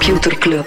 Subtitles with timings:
[0.00, 0.64] Computer Club.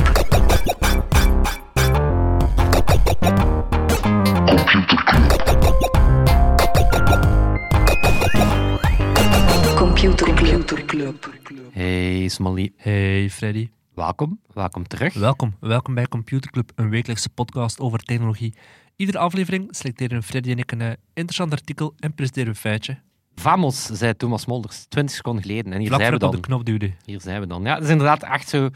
[9.75, 11.25] Computer Club.
[11.71, 14.40] Hey Smally, Hey Freddy, welkom.
[14.54, 15.13] Welkom terug.
[15.13, 15.55] welkom.
[15.59, 18.54] Welkom bij Computer Club, een wekelijkse podcast over technologie.
[18.95, 22.98] Iedere aflevering selecteren Freddy en ik een eh, interessant artikel en presenteren een feitje.
[23.35, 25.73] Vamos, zei Thomas Molders, 20 seconden geleden.
[25.73, 26.29] En hier Vlak zijn we dan.
[26.29, 26.91] op de knop duwde.
[27.05, 27.63] Hier zijn we dan.
[27.63, 28.70] Ja, dat is inderdaad echt zo...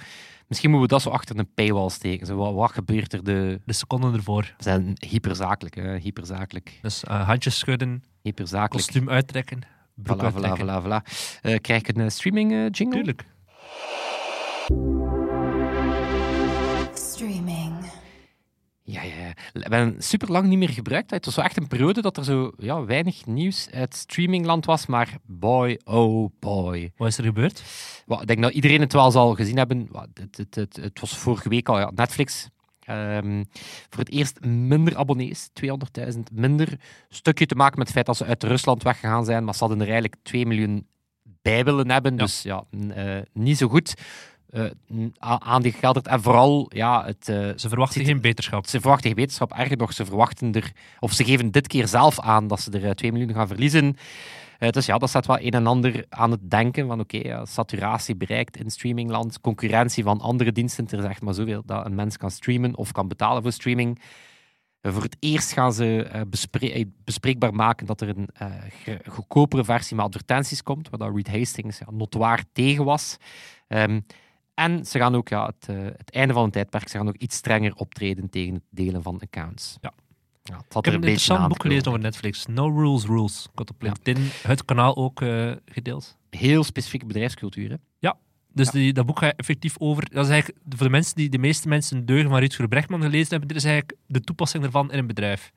[0.47, 2.27] Misschien moeten we dat zo achter een paywall steken.
[2.27, 3.23] Zo, wat, wat gebeurt er?
[3.23, 3.61] De...
[3.65, 4.53] De seconden ervoor.
[4.57, 5.97] We zijn hyperzakelijk, hè.
[5.97, 8.71] hyperzakelijk, Dus eh, handjes schudden, hyperzakelijk.
[8.85, 9.61] kostuum uittrekken,
[9.95, 10.67] broek Voilà, uittrekken.
[10.67, 11.39] voilà, voilà.
[11.41, 12.95] Eh, krijg ik een eh, streaming jingle?
[12.97, 13.25] Tuurlijk.
[18.89, 19.33] Ja, ja, ja.
[19.53, 21.11] We hebben super lang niet meer gebruikt.
[21.11, 24.85] Het was zo echt een periode dat er zo ja, weinig nieuws uit streamingland was.
[24.85, 26.91] Maar boy, oh boy.
[26.97, 27.63] Wat is er gebeurd?
[28.05, 29.89] Wel, ik denk dat iedereen het wel zal gezien hebben.
[30.13, 32.49] Het, het, het, het was vorige week al, ja, Netflix.
[32.79, 33.43] Ehm,
[33.89, 35.49] voor het eerst minder abonnees,
[36.13, 36.79] 200.000 minder.
[37.09, 39.79] Stukje te maken met het feit dat ze uit Rusland weggegaan zijn, maar ze hadden
[39.79, 40.87] er eigenlijk 2 miljoen
[41.41, 42.11] bij willen hebben.
[42.11, 42.17] Ja.
[42.17, 43.93] Dus ja, eh, niet zo goed
[45.19, 45.75] aan die.
[46.03, 48.65] En vooral, ja, het, eh, Ze verwachten geen beterschap.
[48.67, 49.51] ze verwachten geen wetenschap.
[49.51, 52.85] Erger nog, ze verwachten er, of ze geven dit keer zelf aan dat ze er
[52.85, 53.95] eh, 2 miljoen gaan verliezen.
[54.59, 57.45] Eh, dus ja, dat zet wel een en ander aan het denken van oké, ja,
[57.45, 60.87] saturatie bereikt in streamingland, concurrentie van andere diensten.
[60.89, 64.01] Er is echt maar zoveel dat een mens kan streamen of kan betalen voor streaming.
[64.81, 68.45] Eh, voor het eerst gaan ze eh, bespre- eh, bespreekbaar maken dat er een eh,
[69.07, 73.17] goedkopere versie met advertenties komt, waar dat Reed Hastings ja, notoir tegen was.
[73.67, 73.99] Ehm,
[74.57, 77.15] en ze gaan ook, ja, het, eh, het einde van een tijdperk, ze gaan ook
[77.17, 79.77] iets strenger optreden tegen het delen van accounts.
[79.81, 79.93] Ja.
[80.43, 82.45] Ja, het had Ik er heb een interessant boek gelezen over Netflix.
[82.45, 83.43] No Rules Rules.
[83.51, 86.17] Ik had op LinkedIn het kanaal ook eh, gedeeld.
[86.29, 87.69] Heel specifieke bedrijfscultuur.
[87.69, 87.75] Hè?
[88.53, 88.71] Dus Ja.
[88.71, 90.09] die, dat boek gaat effectief over...
[90.13, 93.29] Dat is eigenlijk voor de mensen die de meeste mensen Deugen van Rutger Brechtman gelezen
[93.29, 95.51] hebben, dit is eigenlijk de toepassing daarvan in een bedrijf.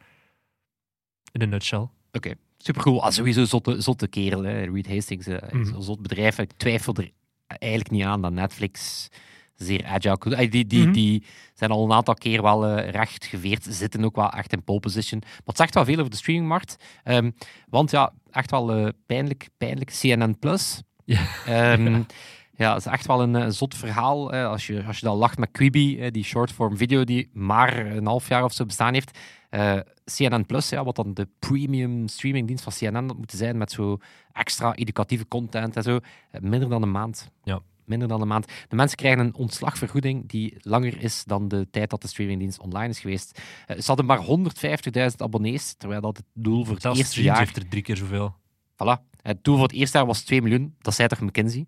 [1.32, 1.88] In een nutshell.
[2.12, 3.02] Oké, supercool.
[3.02, 4.62] Ah, sowieso zotte, zotte kerel, hè.
[4.64, 5.26] Reed Hastings.
[5.26, 5.80] eh, Mhm.
[5.80, 6.38] zot bedrijf.
[6.38, 7.10] Ik twijfel er
[7.58, 9.08] eigenlijk niet aan dat Netflix
[9.54, 10.48] zeer agile...
[10.48, 10.92] Die, die, Mhm.
[10.92, 11.24] die
[11.54, 13.66] zijn al een aantal keer wel eh, recht geveerd.
[13.68, 15.20] Zitten ook wel echt in pole position.
[15.20, 16.76] Maar het zegt wel veel over de streamingmarkt.
[17.04, 17.30] Ehm,
[17.68, 19.92] want ja, echt wel eh, pijnlijk, pijnlijk.
[20.00, 20.36] CNN+.
[20.38, 20.82] Plus.
[21.04, 21.20] Ja.
[21.46, 22.02] Ehm,
[22.56, 24.32] ja, het is echt wel een eh, zot verhaal.
[24.32, 28.28] als, je, als je dan lacht met Quibi, die shortform video die maar een half
[28.28, 29.18] jaar of zo bestaan heeft.
[29.50, 33.72] Eh, CNN Plus, ja, wat dan de premium streamingdienst van CNN had moeten zijn, met
[33.72, 33.98] zo
[34.32, 35.98] extra educatieve content en zo.
[36.30, 37.30] eh, minder dan een maand.
[37.42, 37.60] Ja.
[37.84, 38.46] Minder dan een maand.
[38.68, 42.88] De mensen krijgen een ontslagvergoeding die langer is dan de tijd dat de streamingdienst online
[42.88, 43.40] is geweest.
[43.66, 47.38] Eh, ze hadden maar 150.000 abonnees, terwijl dat het doel voor het eerste jaar...
[47.38, 48.34] heeft er drie keer zoveel.
[48.72, 49.08] Voilà.
[49.22, 50.74] Het doel voor het eerste jaar was 2 miljoen.
[50.78, 51.66] Dat zei toch McKinsey?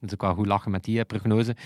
[0.00, 1.56] Dus ik wel goed lachen met die eh, prognose.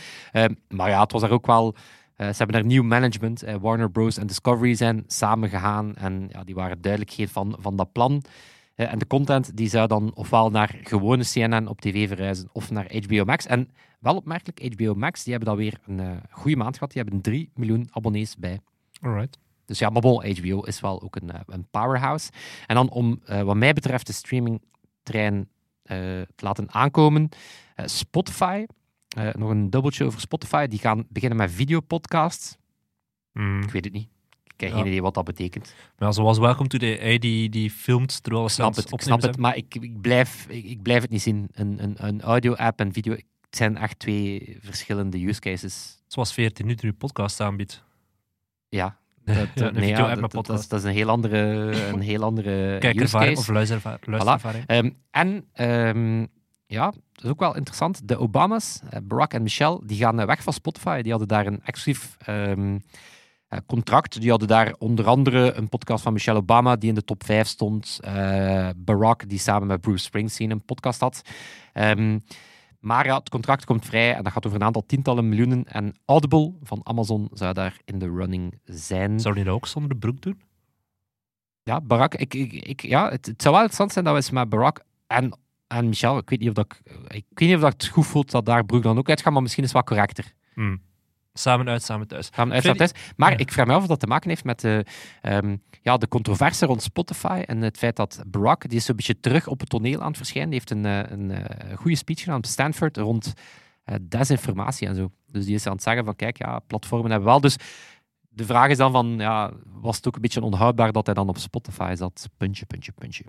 [0.69, 1.75] Maar ja, het was er ook wel...
[2.19, 3.43] eh, ze hebben daar nieuw management.
[3.43, 4.17] eh, Warner Bros.
[4.17, 5.97] en Discovery zijn samengegaan.
[5.97, 8.23] En ja, die waren duidelijk geen van, van dat plan.
[8.75, 12.71] Eh, en de content die zou dan ofwel naar gewone CNN op tv verhuizen of
[12.71, 13.47] naar HBO Max.
[13.47, 13.71] En
[14.01, 16.93] wel opmerkelijk, HBO Max die hebben dan weer een goede maand gehad.
[16.93, 18.61] Die hebben 3 miljoen abonnees bij.
[19.01, 19.39] Alright.
[19.65, 22.31] Dus ja, maar bon, HBO is wel ook een, een powerhouse.
[22.67, 25.49] En dan om, wat mij betreft, de streamingtrein
[25.83, 25.97] eh,
[26.35, 27.29] te laten aankomen.
[27.77, 28.67] Spotify,
[29.17, 30.67] eh, nog een dubbeltje over Spotify.
[30.67, 32.57] Die gaan beginnen met videopodcasts.
[33.33, 33.63] Mm.
[33.63, 34.09] Ik weet het niet.
[34.45, 34.77] Ik heb Ja.
[34.77, 35.75] geen idee wat dat betekent.
[35.99, 39.23] Maar zoals Welcome to the AI, die, die filmt terwijl Ik snap het, ik snap
[39.23, 41.49] het maar ik, ik, blijf, ik, ik blijf het niet zien.
[41.53, 46.03] Een, een, een audio-app en video, het zijn echt twee verschillende use cases.
[46.07, 47.85] Zoals 14 nu nu podcast aanbiedt.
[48.69, 50.61] Ja, dat, Ja, nee, ja, dat, dat, podcast.
[50.63, 51.39] is, dat is een heel andere,
[51.89, 54.07] een heel andere Kijkervaring of luisterervaring.
[54.07, 54.65] luisterervaring.
[54.67, 56.27] Ehm, en ehm,
[56.71, 58.09] ja, dat is ook wel interessant.
[58.09, 61.03] De Obama's, eh, Barack en Michelle, die gaan eh, weg van Spotify.
[61.03, 62.79] Die hadden daar een exclusief ehm,
[63.49, 64.21] eh, contract.
[64.21, 67.47] Die hadden daar onder andere een podcast van Michelle Obama, die in de top 5
[67.47, 68.01] stond.
[68.77, 71.23] Barack, die samen met Bruce Springsteen een podcast had.
[71.73, 72.19] Ehm,
[72.81, 75.65] maar ja, het contract komt vrij en dat gaat over een aantal tientallen miljoenen.
[75.65, 79.21] En Audible van Amazon zou daar in de running zijn.
[79.21, 80.41] Zou die dat ook zonder de broek doen?
[81.63, 84.31] Ja, Barack, ik, ik, ik, ja, het, het zou wel interessant zijn dat we eens
[84.31, 87.63] met Barack en, en Michel, ik weet niet of dat ik, ik weet niet of
[87.63, 89.89] dat het goed voelt dat daar Broek dan ook uitgaat, maar misschien is het wat
[89.89, 90.33] correcter.
[90.55, 90.81] Hmm.
[91.33, 92.29] Samen uit, samen thuis.
[92.31, 92.93] We uit naar thuis.
[93.17, 93.37] Maar Ja.
[93.37, 94.85] ik vraag me af of dat te maken heeft met de,
[95.23, 99.21] ehm, ja, de controverse rond Spotify en het feit dat Barack, die is zo'n beetje
[99.21, 102.21] terug op het toneel aan het verschijnen, die heeft een, eh, een, eh, goede speech
[102.21, 103.33] gedaan op Stanford rond
[103.85, 105.11] eh, desinformatie en zo.
[105.27, 107.41] Dus die is aan het zeggen van, kijk, ja, platformen hebben wel.
[107.41, 107.57] Dus
[108.29, 111.29] de vraag is dan van, ja, was het ook een beetje onhoudbaar dat hij dan
[111.29, 112.29] op Spotify zat?
[112.37, 113.25] Puntje, puntje, puntje.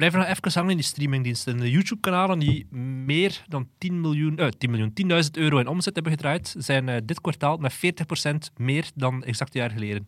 [0.00, 1.56] Blijven nog even hangen in die streamingdiensten.
[1.56, 2.66] De YouTube-kanalen die
[3.04, 6.96] meer dan 10 miljoen, eh, 10 miljoen, 10.000 euro in omzet hebben gedraaid, zijn eh,
[7.04, 10.04] dit kwartaal met 40% meer dan exact een jaar geleden.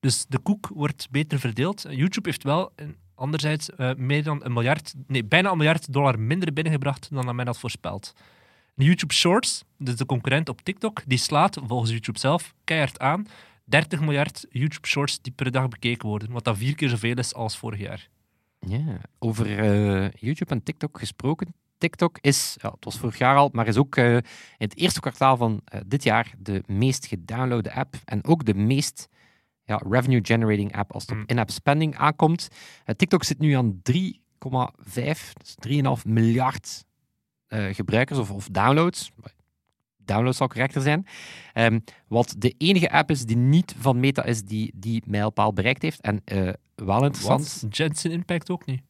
[0.00, 1.84] Dus de koek wordt beter verdeeld.
[1.88, 6.18] YouTube heeft wel eh, anderzijds eh, meer dan een miljard, nee, bijna een miljard dollar
[6.20, 8.12] minder binnengebracht dan men had voorspeld.
[8.74, 13.26] YouTube Shorts, dus de concurrent op TikTok, die slaat volgens YouTube zelf keihard aan.
[13.64, 17.34] 30 miljard YouTube Shorts die per dag bekeken worden, wat dat vier keer zoveel is
[17.34, 18.08] als vorig jaar.
[18.66, 21.54] Ja, over eh, YouTube en TikTok gesproken.
[21.78, 24.22] TikTok is, ja, het was vorig jaar al, maar is ook eh, in
[24.56, 29.08] het eerste kwartaal van eh, dit jaar de meest gedownloade app en ook de meest
[29.64, 31.24] ja, revenue-generating app als het op Mm.
[31.26, 32.48] in-app spending aankomt.
[32.96, 36.84] TikTok zit nu aan 3,5, dus 3,5 miljard
[37.48, 39.12] gebruikers of, of downloads.
[40.04, 41.06] Downloads zal correcter zijn.
[41.52, 41.78] Ehm,
[42.08, 46.00] wat de enige app is die niet van Meta is die die mijlpaal bereikt heeft.
[46.00, 47.76] En eh, wel interessant, Wat?
[47.76, 48.82] Jensen Impact ook niet.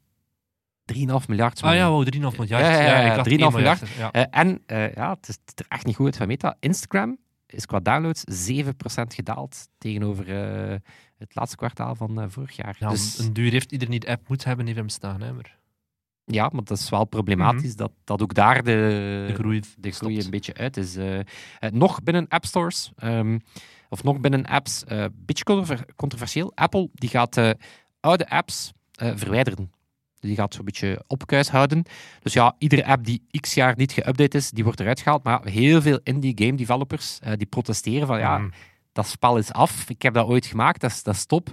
[0.84, 1.62] 3,5 miljard.
[1.62, 2.48] Ah ja, wow, 3,5 miljard.
[2.48, 3.88] Ja, ja, ja, ik dacht 3,5 1 miljard.
[3.98, 4.12] Ja.
[4.12, 6.56] Eh, en eh, ja, het is, er echt niet goed uit van Meta.
[6.60, 10.28] Instagram is qua downloads 7% gedaald tegenover
[11.18, 12.76] het laatste kwartaal van vorig jaar.
[12.78, 15.20] Ja, dus, Een duur heeft iedereen die de app moet hebben, hem staan.
[15.20, 15.58] Hè, maar
[16.26, 20.20] ja, maar dat is wel problematisch dat, dat ook daar de, de groei de groei
[20.20, 20.96] een beetje uit is.
[20.96, 21.24] Eh, eh,
[21.72, 23.38] nog binnen app stores, ehm,
[23.88, 26.52] of nog binnen apps, eh beetje controver- controversieel.
[26.54, 27.50] Apple die gaat eh,
[28.00, 29.70] oude apps verwijderen.
[30.20, 31.82] Dus die gaat zo'n beetje opkuis houden.
[32.22, 35.22] Dus ja, iedere app die x jaar niet geüpdate is, die wordt eruit gehaald.
[35.22, 38.52] Maar heel veel indie game developers die protesteren van ja, Mm.
[38.92, 39.88] dat spel is af.
[39.90, 41.48] Ik heb dat ooit gemaakt, dat is, dat is top.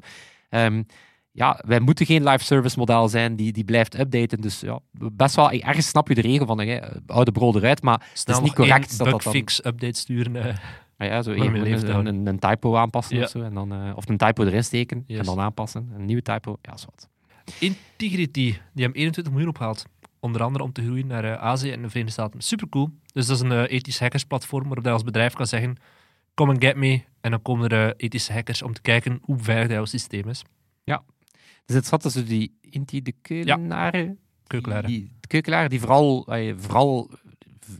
[0.50, 0.83] Ehm,
[1.31, 4.42] ja, wij moeten geen live service model zijn die, die blijft updaten.
[4.42, 8.10] Dus ja, best wel, ergens snap je de regel van eh, oude brood eruit, maar
[8.13, 10.36] Snel is niet correct dat dat dan- bugfix update sturen.
[10.36, 10.57] eh.
[10.98, 12.16] maar ja, zo even een, houden.
[12.16, 13.24] een, een typo aanpassen Ja.
[13.24, 13.42] of zo.
[13.42, 15.92] En dan, eh, of een typo erin steken en dan aanpassen.
[15.95, 17.10] Een nieuwe typo, ja, is wat.
[17.60, 18.42] Integrity,
[18.74, 19.86] die hebben 21 miljoen opgehaald.
[20.19, 22.42] Onder andere om te groeien naar eh, Azië en de Verenigde Staten.
[22.42, 22.89] Supercool.
[23.13, 25.78] Dus dat is een ethisch hackersplatform waarop je als bedrijf kan zeggen
[26.33, 27.01] come and get me.
[27.22, 30.44] En dan komen er ethische hackers om te kijken hoe veilig jouw systeem is.
[31.66, 34.19] Dus het zat tussen die Inti de Keulenaren.
[34.86, 37.12] Die, de Keukelaren die vooral, eh, vooral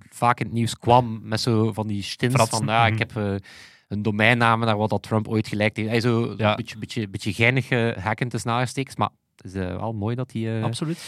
[0.10, 3.02] vaak in het nieuws kwam met zo van die stins Fratsen, van ja, ik mhm.
[3.02, 3.48] heb eh,
[3.88, 5.90] een domeinnaam naar wat dat Trump ooit gelijk heeft.
[5.90, 6.50] Hij zo Ja.
[6.50, 10.16] een beetje, beetje, beetje geinig eh, hacken tussen aanhalingstekens, maar het is eh, wel mooi
[10.16, 10.58] dat hij...
[10.58, 11.00] eh, Absoluut.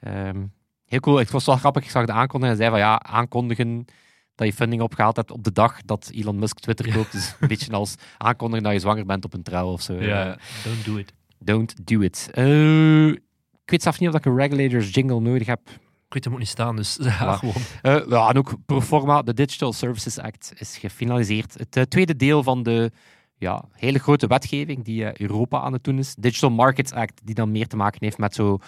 [0.00, 0.44] Ehm,
[0.84, 1.16] heel cool.
[1.16, 1.84] Het was wel grappig.
[1.84, 3.84] Ik zag de aankondiging en zei van ja, aankondigen
[4.34, 7.14] dat je funding opgehaald hebt op de dag dat Elon Musk Twitter koopt.
[7.14, 10.02] is een beetje als aankondigen dat je zwanger bent op een trouw of zo.
[10.02, 11.12] Ja, don't do it.
[11.44, 12.28] Don't do it.
[12.32, 15.60] Eh, ik weet zelf niet of ik een regulators jingle nodig heb.
[16.06, 17.54] Ik weet hem ook niet staan, dus ja, gewoon.
[17.82, 21.54] Eh, ja, en ook pro forma, de Digital Services Act is gefinaliseerd.
[21.58, 22.90] Het eh, tweede deel van de
[23.36, 26.14] ja, hele grote wetgeving die Europa aan het doen is.
[26.14, 28.58] Digital Markets Act, die dan meer te maken heeft met zo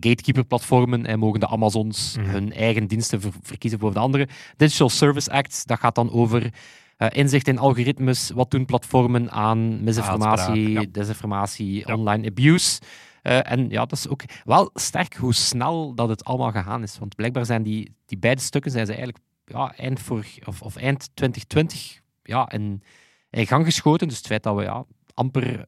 [0.00, 2.28] gatekeeper-platformen en mogen de Amazons Mhm.
[2.30, 4.28] hun eigen diensten ver- verkiezen boven de andere.
[4.56, 6.52] Digital Service Act, dat gaat dan over
[6.96, 10.84] eh, inzicht in algoritmes, wat doen platformen aan misinformatie, ja.
[10.90, 11.94] desinformatie, Ja.
[11.94, 12.80] online abuse.
[13.22, 16.98] Eh, en ja, dat is ook wel sterk hoe snel dat het allemaal gegaan is.
[16.98, 20.76] Want blijkbaar zijn die, die beide stukken zijn ze eigenlijk ja, eind, vorig, of, of
[20.76, 22.82] eind 2020 ja, in,
[23.30, 24.08] in gang geschoten.
[24.08, 24.84] Dus het feit dat we ja,
[25.14, 25.66] amper eh,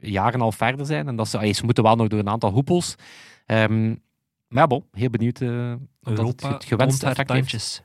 [0.00, 1.08] jaren al verder zijn.
[1.08, 2.94] En dat ze, ze moeten wel nog door een aantal hoepels.
[3.46, 3.88] Ehm,
[4.48, 5.42] maar ja, bon, heel benieuwd
[6.02, 7.82] of dat het, het gewenste effect heeft.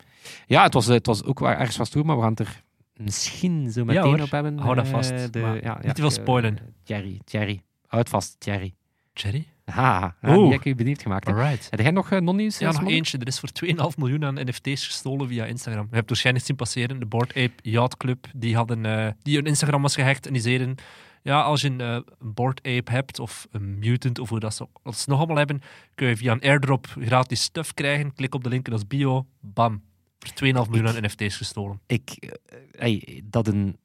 [0.47, 2.39] Ja, het was, eh, het was ook wel ergens vast toe, maar we gaan het
[2.39, 2.63] er
[2.93, 4.57] misschien zo meteen op hebben.
[4.59, 6.57] hou dat eh, vast, de, maar ja, ja, niet te veel eh, spoilen.
[6.83, 7.61] Thierry, Thierry.
[7.87, 8.73] Houd vast, Thierry.
[9.13, 9.47] Cherry?
[9.65, 10.35] Ha, Oeh.
[10.35, 11.27] die heb ik u benieuwd gemaakt.
[11.27, 11.67] Alright.
[11.69, 12.57] Heb jij nog eh, non-nieuws?
[12.57, 13.17] Ja, nog eentje.
[13.17, 15.87] Er is voor 2,5 miljoen aan NFT's gestolen via Instagram.
[15.89, 16.99] Je hebt waarschijnlijk zien passeren.
[16.99, 20.27] De Board Ape Yacht Club, die, hadden, eh, die hun Instagram was gehackt.
[20.27, 20.75] En die zeiden,
[21.21, 24.55] ja, als je een, eh, een Board Ape hebt, of een Mutant, of hoe dat
[24.55, 25.61] ze ze nog allemaal hebben,
[25.95, 28.13] kun je via een airdrop gratis stuff krijgen.
[28.13, 29.25] Klik op de link in als bio.
[29.39, 29.81] Bam.
[30.19, 31.79] Voor 2,5 miljoen aan NFT's gestolen.
[31.87, 33.77] ik, eh, ey, dat een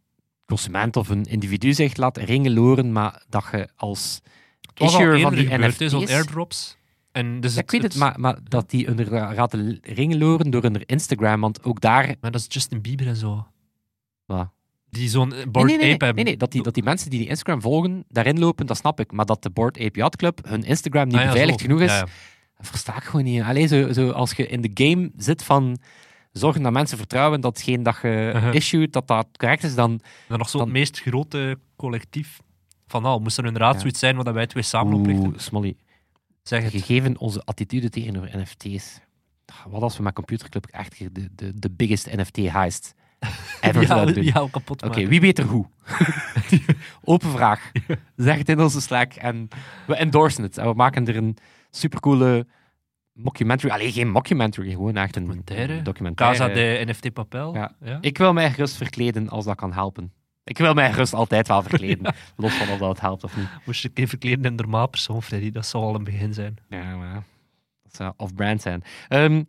[0.47, 4.21] consument of een individu zegt laat ringen loren, maar dat je als
[4.61, 6.11] Het issuer van die gebeurd, NFT's...
[6.11, 6.79] airdrops.
[7.13, 10.63] En dus Ja, ik weet het, maar, maar dat die hun laten ringen loren door
[10.63, 12.15] hun Instagram, want ook daar...
[12.21, 13.47] Maar dat is Justin Bieber en zo.
[14.27, 14.49] Wat?
[14.91, 16.15] Die zo'n Nee, Board nee, nee, Ape nee, hebben.
[16.15, 19.01] nee, nee, dat, die, dat die mensen die die Instagram volgen, daarin lopen, dat snap
[19.01, 19.13] ik.
[19.13, 21.67] Maar dat de Board Ape Yacht Club hun Instagram niet Ah ja, beveiligd zo.
[21.67, 22.07] genoeg is, Ja,
[22.59, 23.43] versta ik gewoon niet.
[23.43, 25.79] Alleen zo, zo als je in de game zit van
[26.33, 30.01] zorgen dat mensen vertrouwen dat hetgeen dat je issued, dat dat correct is, dan...
[30.29, 32.41] Dan nog zo Dan- het meest grote collectief
[32.87, 33.19] van al.
[33.21, 33.81] Moest er inderdaad Ja.
[33.81, 35.33] zoiets zijn wat wij twee samen oprichten?
[35.37, 35.77] Smolly.
[36.43, 36.71] Zeg het.
[36.73, 39.01] Gegeven onze attitude tegenover NFT's.
[39.69, 42.95] Wat als we met Computerclub echt de, de, de biggest NFT heist
[43.61, 44.25] ever ja, doen?
[44.25, 45.67] ja, kapot Oké, wie weet er hoe?
[47.05, 47.71] Open vraag.
[48.17, 49.49] Zeg het in onze Slack en
[49.87, 50.59] we endorsen het.
[50.59, 51.37] En we maken er een
[51.71, 52.47] supercoole
[53.13, 53.73] mockumentary.
[53.73, 55.83] Alleen geen mockumentary, gewoon echt een Documentaire.
[55.83, 56.39] documentaire.
[56.39, 57.55] Casa de NFT Papel.
[57.55, 57.73] Ja.
[57.85, 57.99] Ja.
[58.01, 60.13] Ik wil mij gerust verkleden als dat kan helpen.
[60.45, 62.15] Ik wil mij gerust altijd wel verkleden.
[62.37, 63.49] Los van of dat helpt of niet.
[63.65, 65.51] Moest je een verkleden in normaal persoon, Freddy.
[65.51, 66.57] Dat zou al een begin zijn.
[66.69, 67.23] Ja, maar
[67.83, 68.83] dat zou off-brand zijn.
[69.09, 69.43] Ehm,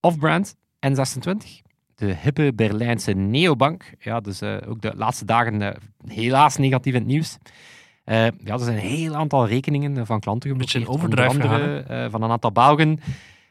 [0.00, 1.64] off-brand N26.
[1.94, 3.90] De hippe Berlijnse neobank.
[3.98, 7.36] Ja, dus eh, ook de laatste dagen eh, helaas negatief in het nieuws.
[8.06, 11.04] Eh, ja, er zijn een heel aantal rekeningen van klanten Beetje geblokkeerd.
[11.04, 13.00] overdrive onder andere, eh, van een aantal Belgen.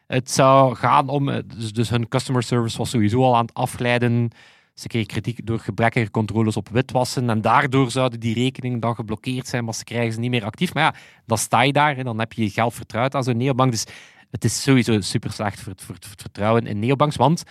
[0.06, 1.28] Het zou gaan om...
[1.28, 4.30] eh, Dus, dus hun customer service was sowieso al aan het afglijden.
[4.74, 7.30] Ze kregen kritiek door gebrekkige controles op witwassen.
[7.30, 10.74] En daardoor zouden die rekeningen dan geblokkeerd zijn, maar ze krijgen ze niet meer actief.
[10.74, 10.94] Maar ja,
[11.26, 11.96] dan sta je daar.
[11.96, 13.70] Hè, dan heb je je geld vertrouwd aan zo'n neobank.
[13.70, 13.84] Dus
[14.30, 17.16] het is sowieso super slecht voor het, voor het- voor het vertrouwen in neobanks.
[17.16, 17.42] Want,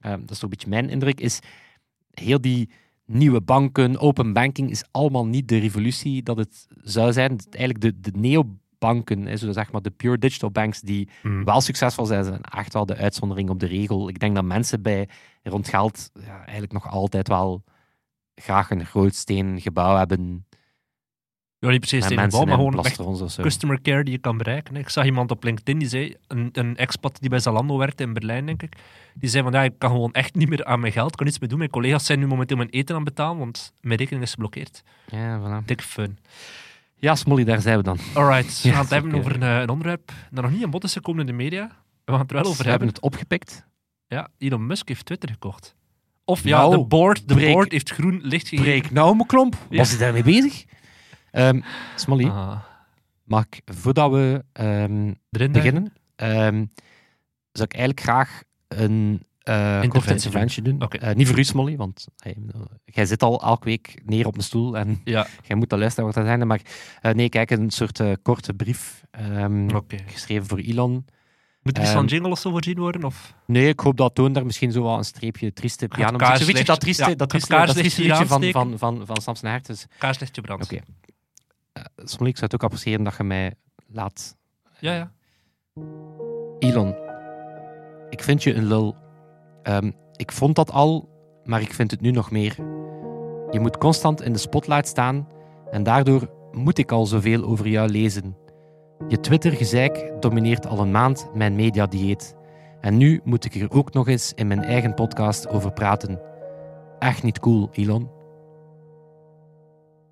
[0.00, 1.38] dat is toch een beetje mijn indruk, is
[2.10, 2.70] heel die
[3.06, 7.38] nieuwe banken, open banking, is allemaal niet de revolutie dat het zou zijn.
[7.50, 11.44] Eigenlijk de, de neobanken, hè, zo zeg maar de pure digital banks, die Hmm.
[11.44, 14.08] wel succesvol zijn, zijn echt wel de uitzondering op de regel.
[14.08, 15.08] Ik denk dat mensen bij
[15.42, 17.64] rond geld ja, eigenlijk nog altijd wel
[18.34, 20.46] graag een groot stenen gebouw hebben.
[21.62, 24.76] Ja, niet precies een mensen bal, maar gewoon echt customer care die je kan bereiken.
[24.76, 28.12] Ik zag iemand op LinkedIn die zei, een, een expat die bij Zalando werkte in
[28.12, 28.76] Berlijn, denk ik,
[29.14, 31.38] die zei van ja, ik kan gewoon echt niet meer aan mijn geld, kan niets
[31.38, 31.58] meer doen.
[31.58, 34.82] Mijn collega's zijn nu momenteel mijn eten aan het betalen, want mijn rekening is geblokkeerd.
[35.06, 35.64] Ja, voilà.
[35.64, 36.18] Dik fun.
[36.96, 37.98] ja, Smolly, daar zijn we dan.
[38.14, 40.92] Alright, we gaan het hebben over een, een onderwerp dat nog niet aan bod is
[40.92, 41.70] gekomen in de media.
[42.04, 42.88] We gaan het er wel over we hebben hebben.
[42.88, 43.66] het opgepikt.
[44.06, 45.74] Ja, Elon Musk heeft Twitter gekocht.
[46.24, 48.70] Of ja, Nou, de board, de board heeft groen licht gegeven.
[48.70, 49.56] Breek nou, mijn klomp.
[49.70, 50.64] Was hij daarmee bezig?
[51.32, 51.60] Ehm
[51.96, 52.58] Smolly, Ah,
[53.24, 56.64] mag ik, voordat we ehm, erin beginnen, ehm,
[57.52, 60.82] zou ik eigenlijk graag een eh korte Interventie doen.
[61.08, 62.36] Eh, niet voor u, Smolly, want hey,
[62.84, 66.06] jij zit al elke week neer op een stoel en Ja, jij moet dat luisteren
[66.06, 66.46] wat er zijn.
[66.46, 66.60] Maar
[67.00, 69.04] eh, nee, kijk, een soort korte brief
[70.06, 71.06] geschreven voor Elon.
[71.62, 73.04] Moet er iets van jingle of zo voorzien worden?
[73.04, 73.34] Of?
[73.46, 76.58] Nee, ik hoop dat Toon daar misschien zo wel een streepje trieste piano kaarslicht- Weet
[76.60, 79.66] je dat trieste, ja, dat trieste, dat trieste van, hier van, van, van Samson Hert.
[79.66, 80.64] Dus, Kaarslichtje brandt.
[80.64, 80.82] Oké.
[81.96, 83.54] Smolly, ik zou het ook appreciëren dat je mij
[83.86, 84.36] laat
[84.78, 85.12] Ja, ja.
[86.58, 86.94] Elon,
[88.10, 88.96] ik vind je een lul.
[89.62, 91.08] Ehm, ik vond dat al,
[91.44, 92.54] maar ik vind het nu nog meer.
[93.50, 95.28] Je moet constant in de spotlight staan
[95.70, 98.36] en daardoor moet ik al zoveel over jou lezen.
[99.08, 102.36] Je Twitter-gezeik domineert al een maand mijn mediadieet.
[102.80, 106.20] En nu moet ik er ook nog eens in mijn eigen podcast over praten.
[106.98, 108.21] Echt niet cool, Elon.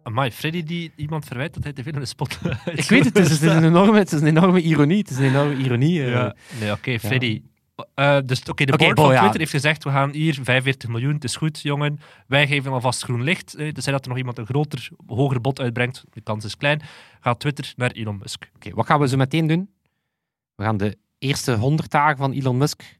[0.02, 2.38] Amai, Freddy die iemand verwijt dat hij te veel in de spot
[2.75, 4.99] Ik weet het, het is, het is een, enorme, het is een enorme ironie.
[4.99, 6.02] Het is een enorme ironie.
[6.04, 6.11] eh.
[6.11, 6.35] Ja.
[6.61, 7.42] Nee, oké, Freddy.
[7.95, 9.19] Eh, dus oké, de board bo, van ja.
[9.19, 12.00] Twitter heeft gezegd, we gaan hier 45 miljoen, het is goed, jongen.
[12.26, 13.54] Wij geven alvast groen licht.
[13.54, 16.83] Eh, tenzij dat er nog iemand een groter, hoger bod uitbrengt, de kans is klein,
[17.21, 18.50] gaat Twitter naar Elon Musk.
[18.54, 19.71] Oké, wat gaan we zo meteen doen?
[20.54, 22.99] We gaan de eerste 100 dagen van Elon Musk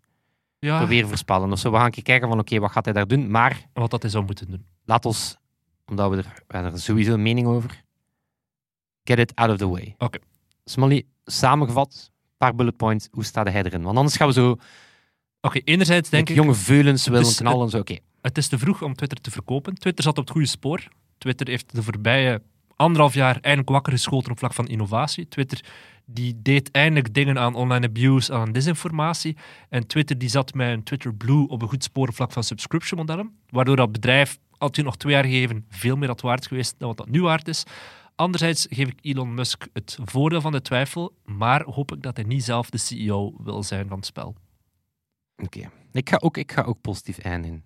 [0.59, 1.53] Ja, proberen voorspellen.
[1.53, 1.71] Of zo.
[1.71, 3.31] We gaan een keer kijken van oké, wat gaat hij daar doen?
[3.31, 4.65] Maar wat dat hij zou moeten doen.
[4.85, 5.37] laat ons,
[5.91, 7.83] omdat we er, we er sowieso een mening over,
[9.05, 9.95] get it out of the way.
[9.99, 10.19] Oké.
[10.65, 13.83] Smolly, samengevat, een paar bullet points, hoe staat hij erin?
[13.83, 14.57] Want anders gaan we zo
[15.41, 17.69] Oké, enerzijds denk ik, jonge veulens willen is- knallen.
[17.71, 17.79] Zo.
[17.79, 19.75] Oké, het is te vroeg om Twitter te verkopen.
[19.75, 20.89] Twitter zat op het goede spoor.
[21.19, 22.43] Twitter heeft de voorbije
[22.77, 25.29] anderhalf jaar eindelijk wakker geschoten op vlak van innovatie.
[25.29, 25.65] Twitter
[26.05, 29.37] die deed eindelijk dingen aan online abuse, aan disinformatie.
[29.69, 32.45] En Twitter die zat met een Twitter Blue op een goed spoor op vlak van
[32.45, 33.39] subscription modellen.
[33.49, 36.89] Waardoor dat bedrijf, had je nog twee jaar gegeven, veel meer had waard geweest dan
[36.89, 37.65] wat dat nu waard is.
[38.15, 42.25] Anderzijds geef ik Elon Musk het voordeel van de twijfel, maar hoop ik dat hij
[42.25, 44.35] niet zelf de CEO wil zijn van het spel.
[45.37, 45.71] oké.
[45.93, 47.65] Ik, ga ook, ik ga ook positief eindigen.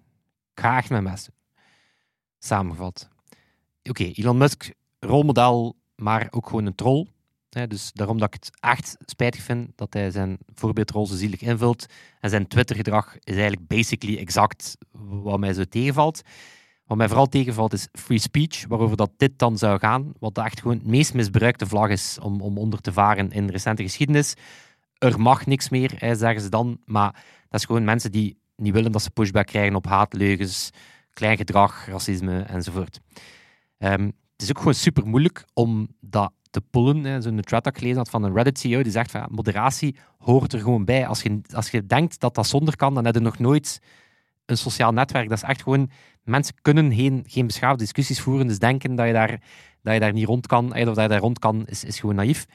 [0.55, 1.31] Ik ga echt mijn best.
[2.39, 3.09] Samengevat.
[3.83, 7.07] Oké, Elon Musk, rolmodel, maar ook gewoon een troll.
[7.51, 11.41] Hè, dus daarom dat ik het echt spijtig vind dat hij zijn voorbeeldrol zo zielig
[11.41, 11.87] invult.
[12.21, 16.23] En zijn Twitter-gedrag is eigenlijk basically exact wat mij zo tegenvalt.
[16.87, 20.13] Wat mij vooral tegenvalt is free speech, waarover dat dit dan zou gaan.
[20.19, 23.83] Wat echt gewoon het meest misbruikte vlag is om, om onder te varen in recente
[23.83, 24.35] geschiedenis.
[24.99, 26.79] Er mag niks meer, hè, zeggen ze dan.
[26.85, 27.13] Maar
[27.49, 30.71] dat is gewoon mensen die niet willen dat ze pushback krijgen op haatleugens,
[31.13, 33.01] klein gedrag, racisme enzovoort.
[33.79, 37.23] Ehm, het is ook gewoon super moeilijk om dat te pullen.
[37.23, 40.53] Zo'n thread dat ik gelezen had van een Reddit-CEO die zegt van ja, moderatie hoort
[40.53, 41.07] er gewoon bij.
[41.07, 43.81] Als je, als je denkt dat dat zonder kan, dan heb je nog nooit
[44.47, 45.29] een sociaal netwerk.
[45.29, 45.91] Dat is echt gewoon...
[46.25, 49.41] Mensen kunnen geen, geen beschaafde discussies voeren, dus denken dat je daar,
[49.83, 52.01] dat je daar niet rond kan, eh, of dat je daar rond kan, is, is
[52.01, 52.47] gewoon naïef.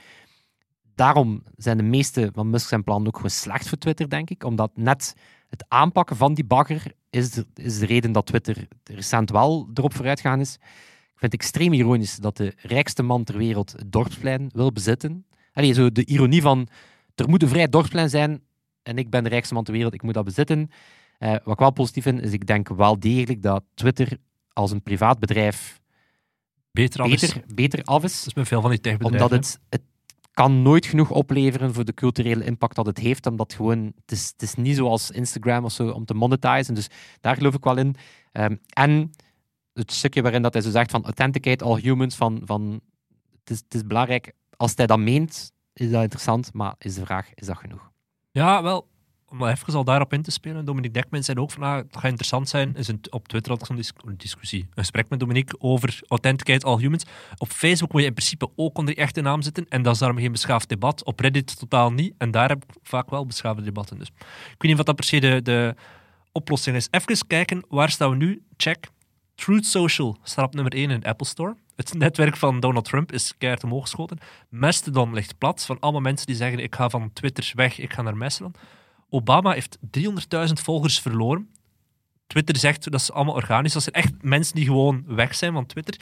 [0.95, 4.43] Daarom zijn de meeste van Musk zijn plannen ook gewoon slecht voor Twitter, denk ik.
[4.43, 5.15] Omdat net
[5.49, 9.93] het aanpakken van die bagger is de, is de reden dat Twitter recent wel erop
[9.93, 10.55] vooruit gegaan is.
[11.19, 15.25] Ik vind het extreem ironisch dat de rijkste man ter wereld het dorpsplein wil bezitten.
[15.53, 16.67] allee, zo de ironie van,
[17.15, 18.41] er moet een vrij dorpsplein zijn
[18.83, 20.69] en ik ben de rijkste man ter wereld, ik moet dat bezitten.
[21.19, 24.17] Eh, wat ik wel positief vind, is ik denk wel degelijk dat Twitter
[24.53, 25.79] als een privaat bedrijf
[26.71, 27.21] Beter is.
[27.21, 28.17] beter, beter af is.
[28.17, 29.25] Dat is met veel van die techbedrijven.
[29.25, 29.81] Omdat het, het
[30.31, 33.25] kan nooit genoeg opleveren voor de culturele impact dat het heeft.
[33.25, 36.73] Omdat gewoon, het is, het is niet zoals Instagram of zo om te monetizen.
[36.73, 36.87] Dus
[37.21, 37.95] daar geloof ik wel in.
[38.31, 39.11] Ehm, en
[39.73, 42.81] het stukje waarin dat hij zo zegt van authenticate all humans, van, van
[43.31, 44.33] het, is, het is belangrijk.
[44.55, 46.53] Als hij dat meent, is dat interessant.
[46.53, 47.91] Maar is de vraag, is dat genoeg?
[48.31, 48.87] Ja, wel.
[49.29, 50.65] Om even al daarop in te spelen.
[50.65, 52.75] Dominique Dekman zei ook van, ah, het gaat interessant zijn.
[52.75, 54.61] Is een, op Twitter had ik zo'n discussie.
[54.61, 57.05] Een gesprek met Dominique over authenticate all humans.
[57.37, 59.65] Op Facebook moet je in principe ook onder je echte naam zitten.
[59.69, 61.03] En dat is daarom geen beschaafd debat.
[61.03, 62.13] Op Reddit totaal niet.
[62.17, 63.97] En daar heb ik vaak wel beschaafde debatten.
[63.97, 65.75] Dus ik weet niet of dat per se de, de
[66.31, 66.87] oplossing is.
[66.91, 68.43] Even kijken, waar staan we nu?
[68.57, 68.87] Check.
[69.35, 71.55] Truth Social staat op nummer 1 in de Apple Store.
[71.75, 74.17] Het netwerk van Donald Trump is keihard omhoog geschoten.
[74.49, 78.01] Mastodon ligt plat van allemaal mensen die zeggen ik ga van Twitter weg, ik ga
[78.01, 78.53] naar Mastodon.
[79.09, 81.49] Obama heeft 300.000 volgers verloren.
[82.27, 83.73] Twitter zegt dat is allemaal organisch.
[83.73, 85.99] Dat zijn echt mensen die gewoon weg zijn van Twitter.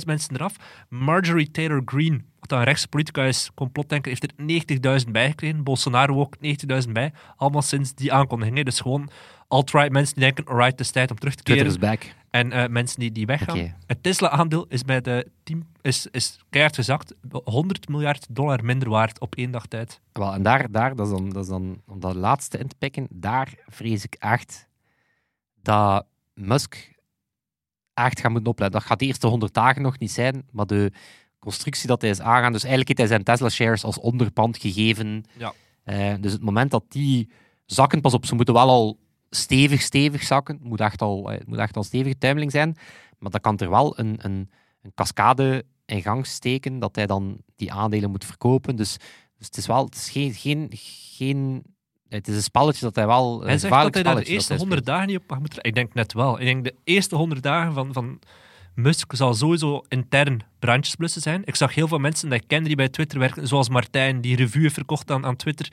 [0.00, 0.56] 300.000 mensen eraf.
[0.88, 4.32] Marjorie Taylor Greene, wat een rechtse politica is, complotdenker, heeft
[4.76, 5.62] er 90.000 bijgekregen.
[5.62, 6.36] Bolsonaro ook
[6.84, 7.12] 90.000 bij.
[7.36, 8.64] Allemaal sinds die aankondiging.
[8.64, 9.10] Dus gewoon
[9.52, 11.82] alt-right mensen die denken, alright, het is tijd om terug te Twitter keren.
[11.82, 12.14] is back.
[12.30, 13.74] En eh, mensen die, die weggaan.
[13.86, 17.14] Het Tesla-aandeel is bij de team is, is keihard gezakt.
[17.44, 20.00] 100 miljard dollar minder waard op één dag tijd.
[20.12, 22.76] Wel, en daar, daar dat, is dan, dat is dan, om dat laatste in te
[22.78, 24.68] pikken, daar vrees ik echt
[25.62, 26.90] dat Musk
[27.94, 28.78] echt gaat moeten opletten.
[28.78, 30.92] Dat gaat de eerste 100 dagen nog niet zijn, maar de
[31.38, 35.24] constructie dat hij is aangaan, dus eigenlijk heeft hij zijn Tesla-shares als onderpand gegeven.
[35.38, 35.52] Ja.
[35.84, 37.30] Eh, dus het moment dat die
[37.66, 38.98] zakken, pas op, ze moeten wel al
[39.36, 40.54] stevig, stevig zakken.
[40.54, 42.76] Het moet echt al, eh, het moet echt al stevige tuimeling zijn.
[43.18, 44.50] Maar dan kan er wel een, een,
[44.82, 48.76] een cascade in gang steken dat hij dan die aandelen moet verkopen.
[48.76, 48.96] Dus,
[49.38, 50.70] dus het is wel het is geen, geen,
[51.16, 51.62] geen.
[52.08, 53.40] Het is een spelletje dat hij wel.
[53.40, 55.38] Een Hij zegt dat hij daar de eerste dat hij 100 dagen niet op mag
[55.38, 56.40] moeten Ik denk net wel.
[56.40, 58.18] Ik denk de eerste 100 dagen van, van
[58.74, 61.42] Musk zal sowieso intern brandjesblussen zijn.
[61.44, 64.36] Ik zag heel veel mensen dat ik kende die bij Twitter werken, zoals Martijn, die
[64.36, 65.72] heeft verkocht aan, aan Twitter,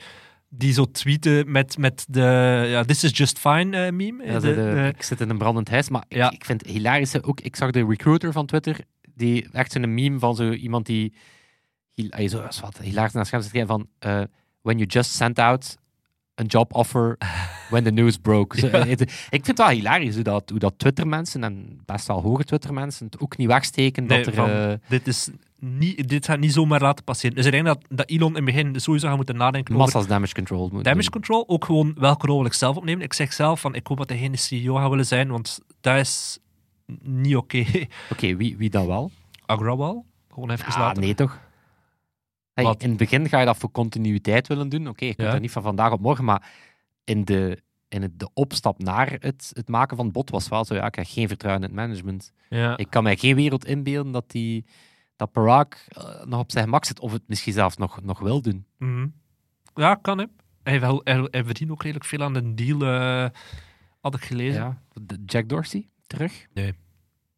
[0.52, 2.20] die zo tweeten met, met de
[2.68, 4.24] ja, This is just fine eh, meme.
[4.24, 6.30] Ja, De- de- de- de- ik zit in een brandend huis, maar ik- Ja.
[6.30, 7.22] ik, vind het hilarisch.
[7.22, 8.76] Ook, ik zag de recruiter van Twitter,
[9.14, 11.12] die echt zo'n meme van zo iemand die.
[11.94, 13.86] eh, Zo, wat hilarisch naar scherm zit van.
[13.98, 14.22] eh,
[14.62, 15.76] when you just sent out
[16.40, 17.16] a job offer
[17.70, 18.58] when the news broke.
[18.60, 22.06] Zo, eh, het- ik vind het wel hilarisch hoe dat, hoe dat Twitter-mensen, en best
[22.06, 24.34] wel hoge Twitter-mensen, het ook niet wegsteken Nee, dat er.
[24.34, 25.28] van- eh, dit, is
[25.60, 27.36] niet, dit gaat niet zomaar laten passeren.
[27.36, 30.06] Dus ik denk dat, dat Elon in het begin sowieso gaat moeten nadenken over massa's
[30.10, 31.10] damage control moet damage doen.
[31.10, 31.44] control.
[31.48, 33.04] Ook gewoon welke rol wil ik zelf opnemen.
[33.04, 35.96] Ik zeg zelf van ik hoop dat hij geen CEO gaat willen zijn, want dat
[35.96, 36.38] is
[37.02, 37.64] niet oké.
[38.12, 39.10] Oké, wie, wie dan wel?
[39.46, 41.02] Agrawal, gewoon even Ah, laten.
[41.02, 41.40] nee toch?
[42.54, 44.88] Hey, in het begin ga je dat voor continuïteit willen doen.
[44.88, 45.32] Oké, je kunt Ja.
[45.32, 46.50] dat niet van vandaag op morgen, maar
[47.04, 50.64] in de, in het, de opstap naar het, het maken van het bot was wel
[50.64, 52.32] zo, ja, ik heb geen vertrouwen in het management.
[52.48, 52.76] Ja.
[52.76, 54.64] Ik kan mij geen wereld inbeelden dat, die,
[55.20, 58.42] dat Parag eh, nog op zijn gemak zit, of het misschien zelfs nog, nog wil
[58.42, 58.64] doen.
[58.78, 59.06] Mhm.
[59.74, 60.24] Ja, kan hè.
[60.62, 63.28] Hij, wel, hij, hij verdient ook redelijk veel aan de deal, eh,
[64.00, 64.60] had ik gelezen.
[64.62, 64.82] Ja.
[65.02, 66.46] De Jack Dorsey, terug?
[66.54, 66.74] Nee.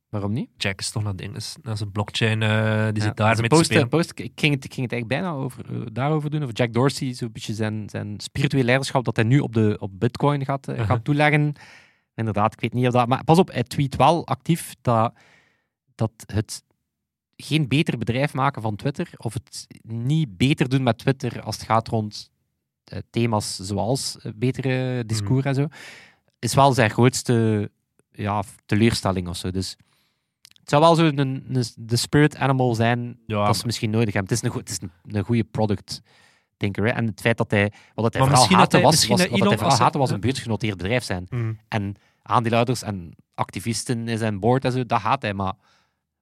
[0.08, 0.48] Waarom niet?
[0.56, 2.48] Jack is toch naar ding, is, dat is een blockchain, eh,
[2.84, 3.88] die Ja, zit daar te posten- spelen.
[3.88, 6.42] posten- ik, ging het, ik ging het eigenlijk bijna over, daarover doen.
[6.42, 9.90] Over Jack Dorsey, zo'n beetje zijn, zijn spiritueel leiderschap dat hij nu op, de, op
[10.00, 10.86] Bitcoin gaat, Uh-huh.
[10.86, 11.52] gaat toeleggen.
[12.14, 13.08] Inderdaad, ik weet niet of dat.
[13.08, 15.14] Maar pas op, hij tweet wel actief dat,
[15.94, 16.62] dat het
[17.42, 21.64] geen beter bedrijf maken van Twitter, of het niet beter doen met Twitter als het
[21.64, 22.30] gaat rond
[22.84, 25.66] eh, thema's zoals eh, betere discours en zo,
[26.38, 27.70] is wel zijn grootste
[28.10, 29.50] ja, teleurstelling of zo.
[29.50, 29.76] Dus
[30.60, 34.14] het zou wel zo een, een, de spirit animal zijn Ja, dat ze misschien nodig
[34.14, 34.34] hebben.
[34.34, 36.02] Het is een, het is een, een goede product
[36.56, 36.84] thinker.
[36.84, 36.90] Hè?
[36.90, 39.78] En het feit dat hij, wat hij vooral haatte hij- was, was, wat hij vooral
[39.78, 41.26] haatte was een beursgenoteerd bedrijf zijn.
[41.28, 41.52] Mhm.
[41.68, 45.34] En aandeelhouders en activisten in zijn board en zo, dat haat hij.
[45.34, 45.54] Maar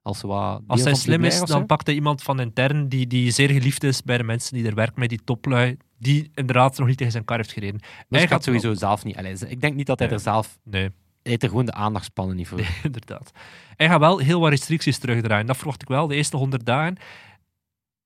[0.02, 3.50] als wat Als hij slim is, dan pakt hij iemand van intern die, die zeer
[3.50, 6.96] geliefd is bij de mensen die er werken, met die toplui, die inderdaad nog niet
[6.96, 7.80] tegen zijn kar heeft gereden.
[7.80, 9.16] Dus hij gaat sowieso zelf niet.
[9.16, 10.16] Allee, ik denk niet dat hij Nee.
[10.16, 10.58] er zelf.
[10.64, 12.60] Nee, Hij heeft er gewoon de aandachtspannen niet voor.
[12.82, 13.30] inderdaad.
[13.76, 15.46] Hij gaat wel heel wat restricties terugdraaien.
[15.46, 16.96] Dat verwacht ik wel, de eerste 100 dagen.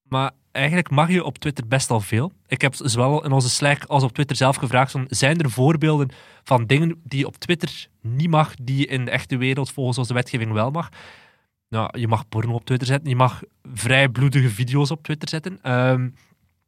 [0.02, 2.32] Maar eigenlijk mag je op Twitter best al veel.
[2.46, 6.08] Ik heb zowel in onze Slack als op Twitter zelf gevraagd: van, zijn er voorbeelden
[6.42, 9.98] van dingen die je op Twitter niet mag, die je in de echte wereld volgens
[9.98, 10.88] onze wetgeving wel mag?
[11.74, 13.42] Nou, je mag porno op Twitter zetten, je mag
[13.74, 15.58] vrij bloedige video's op Twitter zetten.
[15.62, 16.08] Ehm,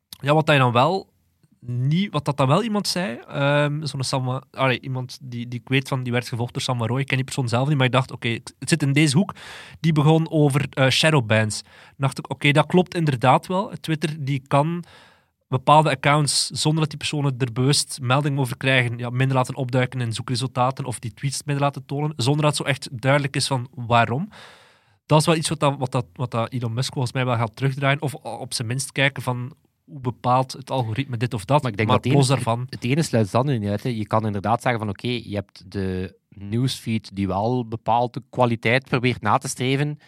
[0.09, 1.15] ja, wat je dan wel
[1.61, 3.19] niet wat dat dan wel iemand zei.
[3.29, 6.99] Ehm Zo'n allee, iemand die, die ik weet van, die werd gevolgd door Sam.
[6.99, 9.35] Ik ken die persoon zelf niet, maar ik dacht, oké, het zit in deze hoek.
[9.81, 11.63] Die begon over eh, shadowbans.
[11.63, 13.73] Dan dacht ik, oké, dat klopt inderdaad wel.
[13.81, 14.85] Twitter die kan
[15.49, 20.01] bepaalde accounts, zonder dat die personen er bewust melding over krijgen, ja, minder laten opduiken
[20.01, 23.69] in zoekresultaten of die tweets minder laten tonen, zonder dat zo echt duidelijk is van
[23.75, 24.29] waarom.
[25.07, 27.37] Dat is wel iets wat, dat, wat, dat, wat dat Elon Musk volgens mij wel
[27.37, 31.63] gaat terugdraaien, of op zijn minst kijken van hoe bepaalt het algoritme dit of dat.
[31.63, 32.67] Maar ik denk maar dat los ene- daarvan...
[32.71, 33.83] Het ene sluit andere niet uit.
[33.83, 33.89] hè.
[33.89, 39.21] Je kan inderdaad zeggen van oké, je hebt de newsfeed die wel bepaalde kwaliteit probeert
[39.21, 39.99] na te streven.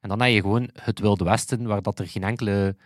[0.00, 2.76] En dan heb je gewoon het Wilde Westen, waar dat er geen enkele...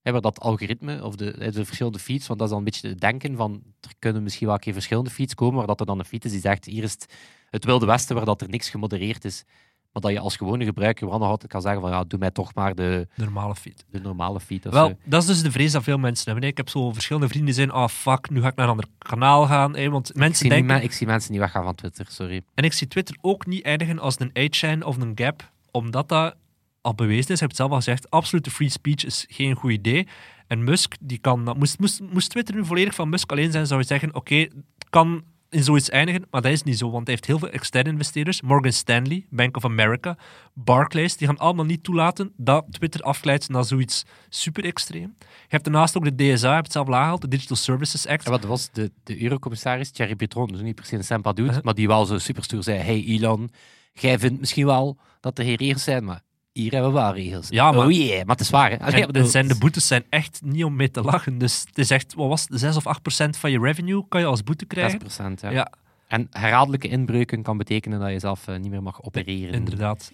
[0.00, 2.88] Hè, waar dat algoritme of de, de verschillende feeds, want dat is dan een beetje
[2.88, 5.86] het denken van er kunnen misschien wel een keer verschillende feeds komen, waar dat er
[5.86, 7.14] dan een feed is die zegt hier is het,
[7.50, 9.44] het Wilde Westen, waar dat er niks gemodereerd is.
[9.92, 12.74] Maar dat je als gewone gebruiker altijd kan zeggen van ja, doe mij toch maar
[12.74, 13.84] de, Normale feed.
[13.90, 14.64] de normale feed.
[14.64, 14.94] Wel, zo.
[15.04, 16.48] dat is dus de vrees dat veel mensen hebben.
[16.50, 18.86] Ik heb zo verschillende vrienden die zeggen, ah fuck, nu ga ik naar een ander
[18.98, 19.76] kanaal gaan.
[19.76, 19.90] hè.
[19.90, 20.84] Want ik, mensen zie niet denken...
[20.84, 22.42] ik zie mensen niet weggaan van Twitter, sorry.
[22.54, 26.36] En ik zie Twitter ook niet eindigen als een 8chan of een Gap, omdat dat
[26.80, 27.26] al bewezen is.
[27.26, 30.08] Je hebt het zelf al gezegd, absolute free speech is geen goed idee.
[30.46, 31.44] En Musk, die kan...
[31.44, 34.34] dat- Moest, moest, moest Twitter nu volledig van Musk alleen zijn, zou je zeggen, oké,
[34.34, 37.48] het kan in zoiets eindigen, maar dat is niet zo, want hij heeft heel veel
[37.50, 38.40] externe investeerders.
[38.42, 40.16] Morgan Stanley, Bank of America,
[40.54, 45.16] Barclays, die gaan allemaal niet toelaten dat Twitter afglijdt naar zoiets super extreem.
[45.18, 48.06] Je hebt daarnaast ook de DSA, je hebt het zelf al aangehaald, de Digital Services
[48.06, 48.24] Act.
[48.24, 51.46] En wat was de, de eurocommissaris, Thierry Breton, dus niet per se een Sempa doet,
[51.46, 51.62] Uh-huh.
[51.64, 53.50] maar die wel zo superstoer zei, hey Elon,
[53.92, 56.20] jij vindt misschien wel dat er geen regels zijn, maar
[56.52, 57.48] hier hebben we wel regels.
[57.48, 58.70] Ja, maar- Oh yeah, maar het is waar.
[58.70, 58.78] Hè?
[58.80, 61.38] Allee, En, en zijn, de boetes zijn echt niet om mee te lachen.
[61.38, 64.20] Dus het is echt, wat was het, 6 of 8 procent van je revenue kan
[64.20, 65.00] je als boete krijgen.
[65.00, 65.50] 6%, ja.
[65.50, 65.72] Ja,
[66.08, 69.54] En herhaaldelijke inbreuken kan betekenen dat je zelf eh, niet meer mag opereren.
[69.54, 70.12] inderdaad.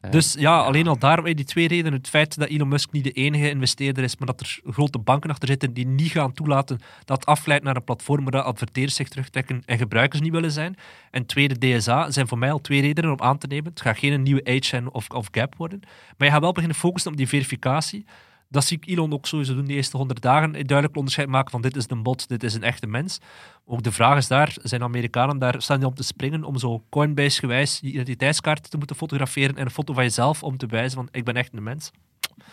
[0.00, 1.98] Eh, Dus ja, alleen al daarom, die twee redenen.
[1.98, 5.30] Het feit dat Elon Musk niet de enige investeerder is, maar dat er grote banken
[5.30, 9.62] achter zitten die niet gaan toelaten dat afglijdt naar een platform waar adverteerders zich terugtrekken
[9.66, 10.76] en gebruikers niet willen zijn.
[11.10, 13.70] En tweede, DSA zijn voor mij al twee redenen om aan te nemen.
[13.70, 15.80] Het gaat geen nieuwe HN of, of Gap worden.
[16.16, 18.04] Maar je gaat wel beginnen focussen op die verificatie.
[18.50, 20.52] Dat zie ik Elon ook sowieso doen de eerste 100 dagen.
[20.52, 23.18] Duidelijk onderscheid maken van dit is een bot, dit is een echte mens.
[23.64, 26.84] Ook de vraag is daar, zijn Amerikanen daar, staan die om te springen om zo
[26.88, 31.08] Coinbase-gewijs je identiteitskaart te moeten fotograferen en een foto van jezelf om te wijzen van
[31.10, 31.90] ik ben echt een mens.
[32.28, 32.46] Dat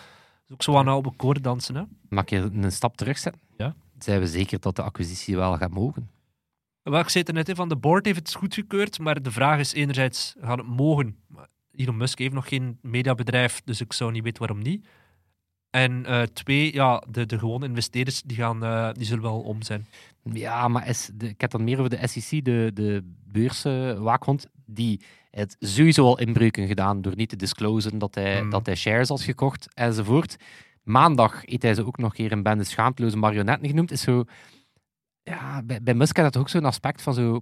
[0.47, 1.75] is ook zo aan op een koord dansen.
[1.75, 1.83] Hè?
[2.09, 3.41] Mag ik een stap terugzetten?
[3.57, 3.75] Ja.
[3.99, 6.09] Zijn we zeker dat de acquisitie wel gaat mogen?
[6.81, 9.31] Wel, ik zei het er net in, van de board heeft het goedgekeurd, maar de
[9.31, 11.17] vraag is enerzijds, gaat het mogen?
[11.71, 14.87] Elon Musk heeft nog geen mediabedrijf, dus ik zou niet weten waarom niet.
[15.77, 19.61] En eh, twee, ja, de, de gewone investeerders die gaan, eh, die zullen wel om
[19.61, 19.85] zijn.
[20.23, 25.01] Ja, maar is de, ik heb dan meer over de SEC, de, de beurswaakhond, die
[25.31, 28.49] het sowieso al inbreuken gedaan door niet te disclosen dat hij, Hmm.
[28.49, 30.35] dat hij shares had gekocht enzovoort.
[30.83, 33.91] Maandag heeft hij ze ook nog een keer een bende schaamteloze marionetten genoemd.
[33.91, 34.23] Is zo,
[35.23, 37.41] ja, bij, bij Musk had dat ook zo'n aspect van zo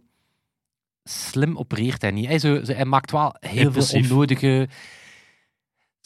[1.03, 2.25] slim opereert hij niet.
[2.25, 4.07] Hij, zo, zo- hij maakt wel heel Impulsief.
[4.07, 4.67] veel onnodige...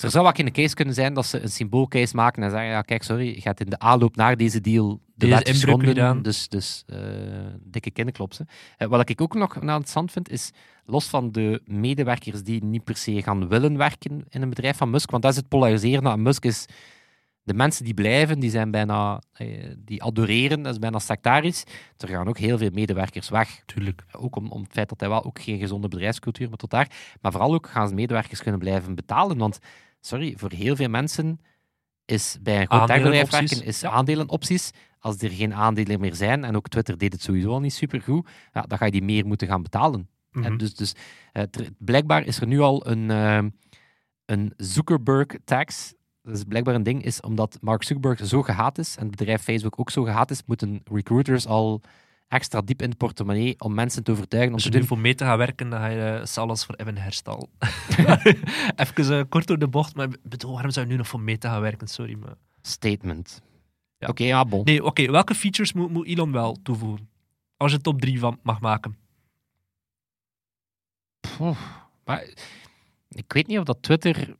[0.03, 2.81] Er zou wel een case kunnen zijn dat ze een symboolcase maken en zeggen, ja
[2.81, 6.21] kijk, sorry, je hebt in de aanloop naar deze deal de wet inbreuk geschonden, gedaan.
[6.21, 6.99] dus, dus eh,
[7.63, 8.47] dikke kinderklopsen.
[8.77, 10.51] Eh, wat ik ook nog interessant vind, is
[10.85, 14.89] los van de medewerkers die niet per se gaan willen werken in een bedrijf van
[14.89, 16.65] Musk, want dat is het polariseren aan Musk, is
[17.43, 21.63] de mensen die blijven, die zijn bijna, eh, die adoreren, dat is bijna sectarisch.
[21.97, 23.62] Er gaan ook heel veel medewerkers weg.
[23.65, 24.03] Tuurlijk.
[24.12, 26.91] Ook om, om het feit dat hij wel ook geen gezonde bedrijfscultuur maar tot daar.
[27.21, 29.38] Maar vooral ook gaan ze medewerkers kunnen blijven betalen.
[29.38, 29.59] Want,
[29.99, 31.39] sorry, voor heel veel mensen
[32.05, 33.89] is bij een groot techbedrijf werken is Ja.
[33.89, 34.71] aandelenopties.
[34.99, 38.29] Als er geen aandelen meer zijn, en ook Twitter deed het sowieso al niet supergoed,
[38.53, 40.09] ja, dan ga je die meer moeten gaan betalen.
[40.31, 40.45] Mhm.
[40.45, 40.93] En dus, dus
[41.31, 41.43] eh,
[41.77, 43.43] blijkbaar is er nu al een, eh,
[44.25, 45.93] een Zuckerberg-tax.
[46.23, 49.41] Dat is blijkbaar een ding, is omdat Mark Zuckerberg zo gehaat is en het bedrijf
[49.41, 51.81] Facebook ook zo gehaat is, moeten recruiters al
[52.29, 55.15] extra diep in de portemonnee om mensen te overtuigen om Als je nu voor mee
[55.15, 57.49] te gaan werken, dan ga je uh, Salas voor Evan Herstal.
[58.75, 61.37] Even eh, kort door de bocht, maar bedoel, waarom zou je nu nog voor mee
[61.37, 61.87] te gaan werken?
[61.87, 62.35] Sorry, maar...
[62.61, 63.41] Statement.
[63.97, 64.07] Ja.
[64.07, 64.63] Oké, ja, bon.
[64.63, 67.09] Nee, oké, welke features moet, moet Elon wel toevoegen?
[67.57, 68.97] Als je top 3 van mag maken.
[72.05, 72.27] Maar
[73.09, 74.35] ik weet niet of dat Twitter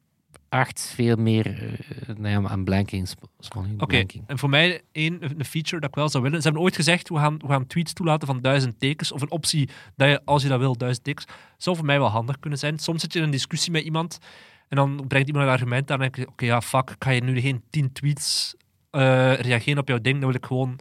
[0.50, 3.10] echt veel meer uh, nee, aan blanking.
[3.56, 4.06] Oké, okay.
[4.28, 6.38] en voor mij één een feature dat ik wel zou willen.
[6.38, 9.12] Ze hebben ooit gezegd, we gaan, we gaan tweets toelaten van duizend tekens.
[9.12, 11.26] Of een optie dat je, als je dat wil, duizend tekens.
[11.58, 12.80] Zou voor mij wel handig kunnen zijn.
[12.80, 14.20] Soms zit je in een discussie met iemand
[14.68, 17.24] en dan brengt iemand een argument aan en denk je, oké, ja, fuck, ga je
[17.24, 18.56] nu geen tien tweets
[18.92, 20.16] uh, reageren op jouw ding?
[20.18, 20.80] Dan wil ik gewoon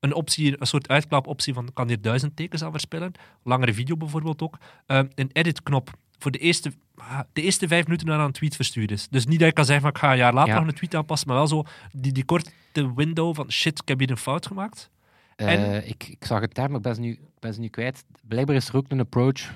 [0.00, 3.12] een optie, een soort uitklaapoptie van, kan hier duizend tekens aan verspillen.
[3.42, 4.58] Langere video bijvoorbeeld ook.
[4.86, 6.72] Uh, een edit-knop voor de eerste,
[7.32, 9.08] de eerste vijf minuten nadat een tweet verstuurd is.
[9.08, 10.58] Dus niet dat ik kan zeggen, van, ik ga een jaar later Ja.
[10.58, 12.50] nog een tweet aanpassen, maar wel zo die, die korte
[12.94, 14.90] window van shit, ik heb hier een fout gemaakt.
[15.36, 17.68] Eh, En- ik, ik zag het term, maar ik ben ze, nu, ben ze nu
[17.68, 18.04] kwijt.
[18.22, 19.52] Blijkbaar is er ook een approach.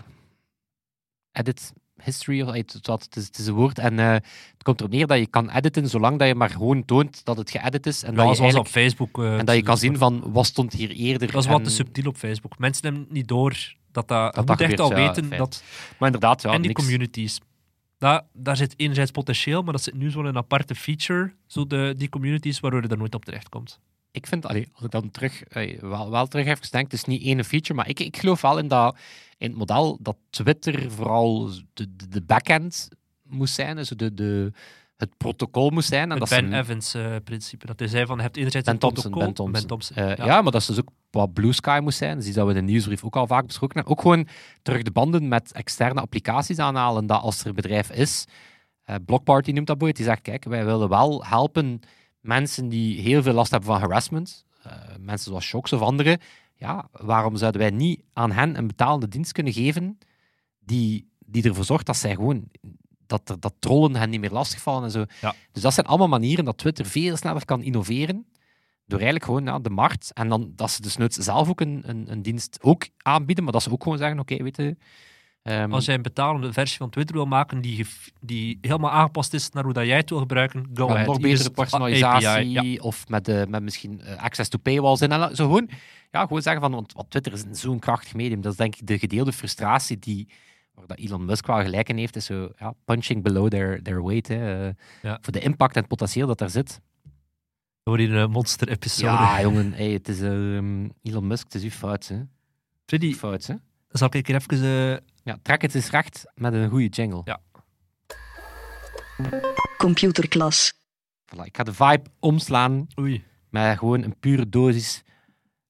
[1.32, 1.72] Edit
[2.04, 3.78] history, of, het, is, het is een woord.
[3.78, 6.84] En eh, het komt erop neer dat je kan editen zolang dat je maar gewoon
[6.84, 8.02] toont dat het geëdit is.
[8.02, 9.24] En, Ja, dat, je zoals op eigenlijk- Facebook.
[9.24, 11.32] eh, en dat je kan zien van wat stond hier eerder.
[11.32, 12.58] Dat is wat te subtiel op Facebook.
[12.58, 14.34] Mensen hebben niet door dat dat...
[14.34, 15.62] dat je moet echt al ja, weten dat...
[15.98, 16.82] Maar inderdaad, ja, en die niks.
[16.82, 17.40] communities.
[17.98, 21.94] Daar, daar zit enerzijds potentieel, maar dat zit nu zo'n een aparte feature, zo de,
[21.96, 23.80] die communities, waardoor je er nooit op terechtkomt.
[24.10, 27.04] ik vind, allee, als ik dan terug, eh, wel, wel terug even denk, het is
[27.04, 28.96] niet één feature, maar ik, ik geloof wel in, dat,
[29.38, 32.88] in het model dat Twitter vooral de, de, de backend
[33.22, 34.52] moest zijn, dus de, de,
[34.96, 36.10] het protocol moest zijn.
[36.12, 37.66] En Het dat Ben Evans-principe.
[37.66, 39.50] dat hij zei van, je hebt enerzijds Ben een Thompson, protocol...
[39.50, 39.96] Ben Thompson.
[39.96, 40.42] Ben Eh, ja.
[40.42, 42.16] maar dat is dus ook wat Blue Sky moest zijn.
[42.16, 43.92] Dus die dat we in de nieuwsbrief ook al vaak besproken hebben.
[43.92, 44.26] Ook gewoon
[44.62, 47.06] terug de banden met externe applicaties aanhalen.
[47.06, 48.24] Dat als er een bedrijf is,
[48.84, 51.80] eh Blockparty noemt dat boeit, die zegt, kijk, wij willen wel helpen
[52.20, 54.44] mensen die heel veel last hebben van harassment.
[54.62, 56.18] eh, mensen zoals Shocks of anderen.
[56.54, 59.98] Ja, waarom zouden wij niet aan hen een betalende dienst kunnen geven
[60.58, 62.48] die, die ervoor zorgt dat zij gewoon...
[63.06, 65.04] Dat, dat trollen hen niet meer lastigvallen en zo.
[65.20, 65.34] Ja.
[65.52, 68.26] Dus dat zijn allemaal manieren dat Twitter veel sneller kan innoveren
[68.86, 70.10] door eigenlijk gewoon ja, de markt.
[70.12, 73.52] En dan dat ze dus nooit zelf ook een, een, een dienst ook aanbieden, maar
[73.52, 74.76] dat ze ook gewoon zeggen: Oké, weet je.
[75.42, 77.86] ehm, Als jij een betalende versie van Twitter wil maken die,
[78.20, 81.06] die helemaal aangepast is naar hoe dat jij het wil gebruiken, go met ahead.
[81.06, 82.80] nog betere personalisatie API, ja.
[82.82, 85.68] of met, de, met misschien eh, access to paywalls en zo gewoon,
[86.10, 88.86] ja, gewoon zeggen van, want, Twitter is een zo'n krachtig medium, dat is denk ik
[88.86, 90.28] de gedeelde frustratie die
[90.74, 94.04] waar dat Elon Musk wel gelijk in heeft, is zo ja, punching below their, their
[94.04, 95.18] weight, hè, eh, Ja.
[95.20, 96.80] voor de impact en het potentieel dat daar zit.
[97.82, 99.06] Door hier een monster-episode.
[99.12, 102.22] Ja, jongen, hey, het is ehm, Elon Musk, het is uw fout, hè.
[102.86, 103.54] Freddy, Fout, hè.
[103.88, 104.64] zal ik hier even...
[104.92, 107.20] eh, Ja, trek het eens recht met een goede jingle.
[107.24, 107.40] Ja.
[109.76, 110.72] Computerklas.
[111.26, 113.24] Voilà, ik ga de vibe omslaan Oei.
[113.50, 115.02] met gewoon een pure dosis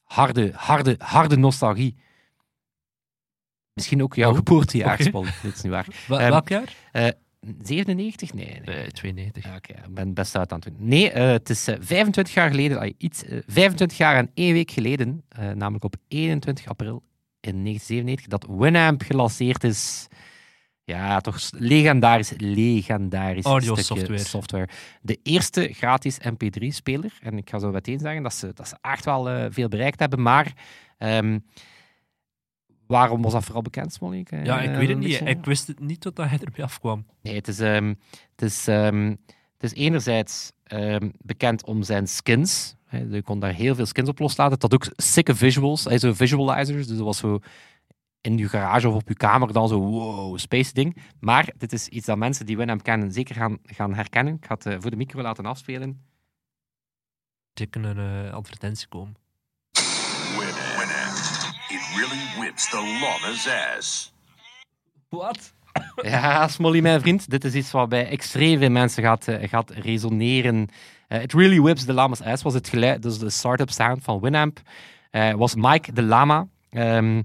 [0.02, 1.96] harde, harde, harde nostalgie.
[3.72, 5.02] Misschien ook jouw Oh, geboortejaar, oké.
[5.02, 5.24] Spol.
[5.42, 5.86] Dit is niet waar.
[6.08, 6.74] Wa- Ehm, welk jaar?
[7.62, 8.32] 97?
[8.34, 8.76] Nee, nee.
[8.76, 9.44] Nee, 92.
[9.44, 10.88] Ja, Oké, ik ben best uit aan het doen.
[10.88, 14.52] Nee, eh, het is eh, 25 jaar geleden, ah, iets, eh, 25 jaar en één
[14.52, 17.02] week geleden, eh, namelijk op 21 april
[17.40, 20.08] in 1997, dat Winamp gelanceerd is.
[20.84, 24.18] Ja, toch legendarisch, legendarisch Audio stukje software.
[24.18, 24.68] software.
[25.02, 27.12] De eerste gratis MP3-speler.
[27.20, 30.00] En ik ga zo meteen zeggen dat ze, dat ze echt wel eh, veel bereikt
[30.00, 30.52] hebben, maar
[30.98, 31.38] ehm,
[32.86, 34.26] waarom was dat vooral bekend, Smolly?
[34.28, 35.08] Eh, Ja, ik weet het niet.
[35.08, 37.06] beetje- Ik wist het niet tot hij ermee afkwam.
[37.22, 37.88] Nee, het is, ehm,
[38.30, 39.06] het is, ehm,
[39.58, 42.74] het is enerzijds ehm, bekend om zijn skins.
[42.90, 44.52] Je kon daar heel veel skins op loslaten.
[44.52, 46.86] Het had ook sikke visuals, hè, zo visualizers.
[46.86, 47.38] Dus dat was zo
[48.20, 50.96] in je garage of op je kamer dan zo wow, space ding.
[51.20, 54.34] Maar dit is iets dat mensen die Winamp kennen zeker gaan, gaan herkennen.
[54.34, 56.04] Ik ga het eh, voor de micro laten afspelen.
[57.54, 59.14] Er kan een eh, advertentie komen.
[61.96, 64.12] Really whips the llama's ass.
[65.08, 65.52] Wat?
[66.02, 69.70] Ja, Smolly, mijn vriend, dit is iets wat bij extreem veel mensen gaat, eh, gaat
[69.70, 70.68] resoneren.
[71.08, 74.20] Eh, It really whips the lama's ass was het geluid, dus de start-up sound van
[74.20, 74.60] Winamp.
[75.10, 76.46] eh, was Mike de Lama.
[76.70, 77.22] Ehm,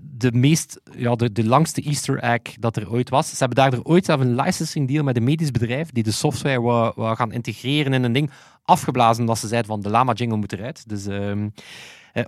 [0.00, 3.28] de meest, ja, de, de langste Easter egg dat er ooit was.
[3.30, 6.60] Ze hebben daardoor ooit zelf een licensing deal met een medisch bedrijf die de software
[6.60, 8.30] wou, wou gaan integreren in een ding.
[8.64, 10.88] Afgeblazen omdat ze zeiden van de Lama jingle moet eruit.
[10.88, 11.50] Dus ehm, eh,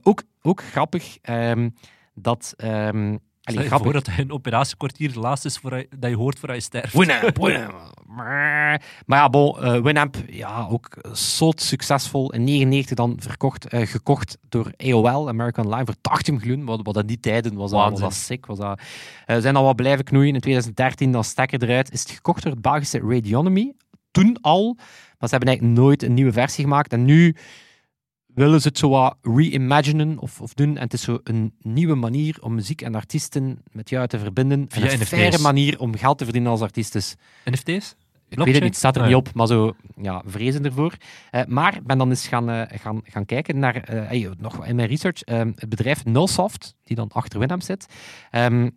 [0.03, 1.69] ook, ook grappig ehm,
[2.15, 2.55] dat...
[2.57, 6.11] ehm allee, Stel je voor dat hij een operatiekwartier de laatste is voor hij- dat
[6.11, 6.95] je hoort voor hij sterft.
[6.95, 7.93] Winamp, Winamp.
[9.07, 12.33] Maar ja, bon, eh, Winamp, ja, ook zot succesvol.
[12.33, 16.65] In 99 dan verkocht, eh, gekocht door AOL, American Online, voor 80 miljoen.
[16.65, 18.47] Wat, wat in die tijden was dat, was dat sick.
[18.47, 18.81] Was dat,
[19.27, 20.35] eh, zijn al wat blijven knoeien.
[20.35, 23.73] In 2013, dan stekker eruit, is het gekocht door het Belgische Radionomy.
[24.11, 24.75] Toen al,
[25.19, 26.93] maar ze hebben eigenlijk nooit een nieuwe versie gemaakt.
[26.93, 27.37] En nu
[28.39, 30.77] willen ze het zo wat reimaginen of, of doen.
[30.77, 34.67] En het is zo een nieuwe manier om muziek en artiesten met jou te verbinden.
[34.69, 35.09] Via en een NFT's.
[35.09, 37.15] faire manier om geld te verdienen als artiest is.
[37.45, 37.97] NFT's?
[38.29, 40.95] Ik weet het niet, staat er niet op, maar zo, ja, vrezen ervoor.
[41.31, 44.57] Eh, maar ik ben dan eens gaan, eh, gaan, gaan kijken naar, eh, hey, nog
[44.57, 47.87] wat in mijn research, ehm, het bedrijf Nullsoft, die dan achter Winamp zit.
[48.31, 48.71] Ehm,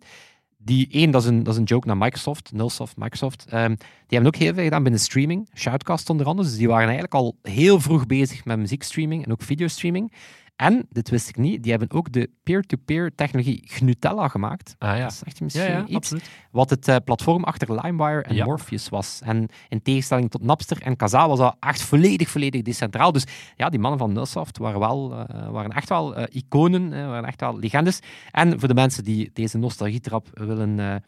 [0.64, 3.44] die één, dat is, een, dat is een joke naar Microsoft, Nullsoft, Microsoft.
[3.48, 3.74] Ehm,
[4.06, 6.48] die hebben ook heel veel gedaan binnen streaming, Shoutcast onder andere.
[6.48, 10.12] Dus die waren eigenlijk al heel vroeg bezig met muziekstreaming en ook videostreaming.
[10.56, 14.74] En, dit wist ik niet, die hebben ook de peer-to-peer technologie Gnutella gemaakt.
[14.78, 15.02] Ah ja.
[15.02, 16.30] Dat is echt misschien Ja, ja, iets absoluut.
[16.50, 18.44] wat het eh, platform achter LimeWire en Ja.
[18.44, 19.20] Morpheus was.
[19.24, 23.12] En in tegenstelling tot Napster en Kazaa was dat echt volledig, volledig decentraal.
[23.12, 23.24] Dus
[23.56, 27.40] ja, die mannen van Nullsoft waren, wel, eh, waren echt wel eh, iconen, waren echt
[27.40, 28.00] wel legendes.
[28.30, 31.02] En voor de mensen die deze nostalgietrap willen,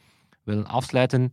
[0.45, 1.31] willen afsluiten,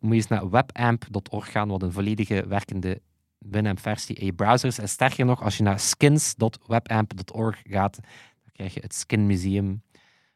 [0.00, 3.00] moet je eens naar webamp.org gaan, wat een volledige werkende
[3.38, 4.78] Winamp versie in je browsers.
[4.78, 9.82] En sterker nog, als je naar skins.webamp.org gaat, dan krijg je het Skin Museum.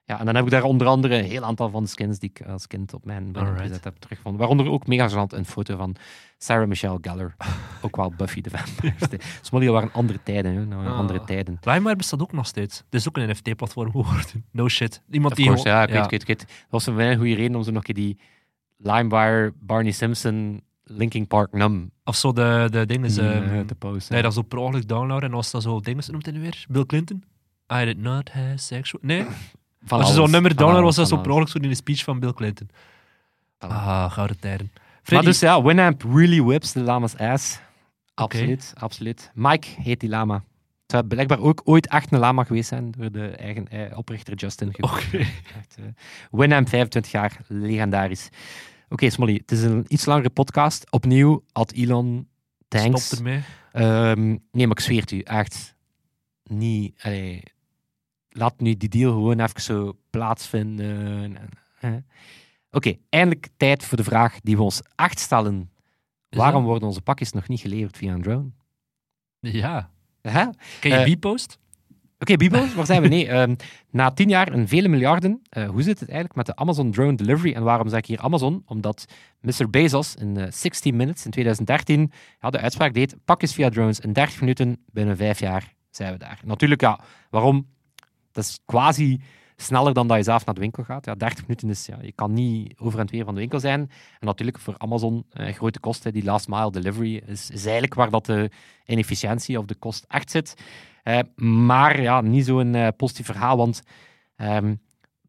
[0.04, 2.30] Ja, en dan heb ik daar onder andere een heel aantal van de skins die
[2.34, 4.40] ik als kind op mijn gezet heb teruggevonden.
[4.40, 5.96] Waaronder ook mega gênant een foto van
[6.38, 7.34] Sarah Michelle Gellar.
[7.82, 8.94] ook wel Buffy de Vampire.
[9.40, 10.64] Smolly waren andere tijden, hè.
[10.66, 10.98] Nou, Ah.
[10.98, 11.58] andere tijden.
[11.60, 12.76] LimeWire bestaat ook nog steeds.
[12.78, 14.44] Het is ook een NFT-platform geworden.
[14.52, 15.02] No shit.
[15.10, 16.38] Iemand Of die course, ja, ik weet, ik weet, ik weet.
[16.38, 18.18] Dat was een goede reden om zo nog een keer die
[18.76, 23.18] LimeWire, Barney Simpson, Linkin Park Num Of zo de, de ding is...
[23.78, 24.12] posten.
[24.12, 25.28] nee, dat is zo per ongeluk downloaden.
[25.28, 26.64] En als dat zo ding is, noemt hij nu weer?
[26.68, 27.24] Bill Clinton?
[27.72, 29.02] I did not have sexual...
[29.04, 29.26] Nee,
[29.84, 32.04] Van als je zo'n nummer alles, was dat zo per ongeluk zo in de speech
[32.04, 32.68] van Bill Clinton.
[33.58, 34.72] Ah, gouden tijden.
[35.12, 37.60] Maar dus ja, Winamp really whips de lama's ass.
[38.14, 39.30] Absoluut, absoluut.
[39.34, 40.34] Mike heet die lama.
[40.34, 44.34] Het zou blijkbaar ook ooit echt een lama geweest zijn door de eigen eh, oprichter
[44.34, 44.74] Justin.
[44.80, 45.18] Oké.
[45.18, 45.84] Eh,
[46.30, 48.28] Winamp, 25 jaar, legendarisch.
[48.92, 50.90] Oké, Smolly, het is een iets langere podcast.
[50.90, 52.28] Opnieuw, had Elon,
[52.68, 53.04] thanks.
[53.06, 53.42] Stop ermee.
[53.72, 55.74] Ehm, nee, maar ik zweer het u, echt
[56.44, 57.00] niet.
[57.02, 57.42] allee,
[58.28, 61.36] laat nu die deal gewoon even zo plaatsvinden.
[61.80, 61.94] Eh.
[62.70, 65.70] Oké, eindelijk tijd voor de vraag die we ons echt stellen.
[66.28, 66.70] Is Waarom dat?
[66.70, 68.50] worden onze pakjes nog niet geleverd via een drone?
[69.40, 69.90] Ja.
[70.22, 70.46] Hè?
[70.80, 71.58] Ken je Eh, B-post?
[72.20, 73.08] Oké, Bibo, waar zijn we?
[73.08, 73.54] Nee, ehm,
[73.90, 77.14] na tien jaar en vele miljarden, eh, hoe zit het eigenlijk met de Amazon Drone
[77.14, 77.54] Delivery?
[77.54, 78.62] En waarom zeg ik hier Amazon?
[78.66, 79.04] Omdat
[79.40, 79.70] Mr.
[79.70, 84.12] Bezos in eh, 16 Minutes in 2013 ja, de uitspraak deed, pakjes via drones in
[84.12, 86.40] 30 minuten, binnen vijf jaar zijn we daar.
[86.44, 87.66] Natuurlijk, ja, waarom?
[88.32, 89.20] Dat is quasi
[89.56, 91.04] sneller dan dat je zelf naar de winkel gaat.
[91.04, 93.80] Ja, 30 minuten is, ja, je kan niet over en weer van de winkel zijn.
[94.18, 98.10] En natuurlijk voor Amazon, eh, grote kosten, die last mile delivery, is, is eigenlijk waar
[98.10, 98.50] dat de
[98.86, 100.54] inefficiëntie of de kost echt zit.
[101.02, 103.82] Eh, maar ja, niet zo'n eh positief verhaal, want
[104.36, 104.74] ehm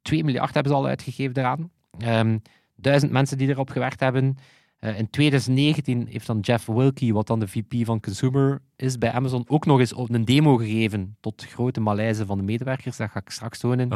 [0.01, 1.71] 2 miljard hebben ze al uitgegeven daaraan.
[1.97, 2.37] Ehm
[2.75, 4.37] duizend mensen die erop gewerkt hebben.
[4.79, 9.11] Eh, in 2019 heeft dan Jeff Wilkie, wat dan de VP van Consumer is bij
[9.11, 12.97] Amazon, ook nog eens op een demo gegeven tot grote malaise van de medewerkers.
[12.97, 13.91] Dat ga ik straks tonen.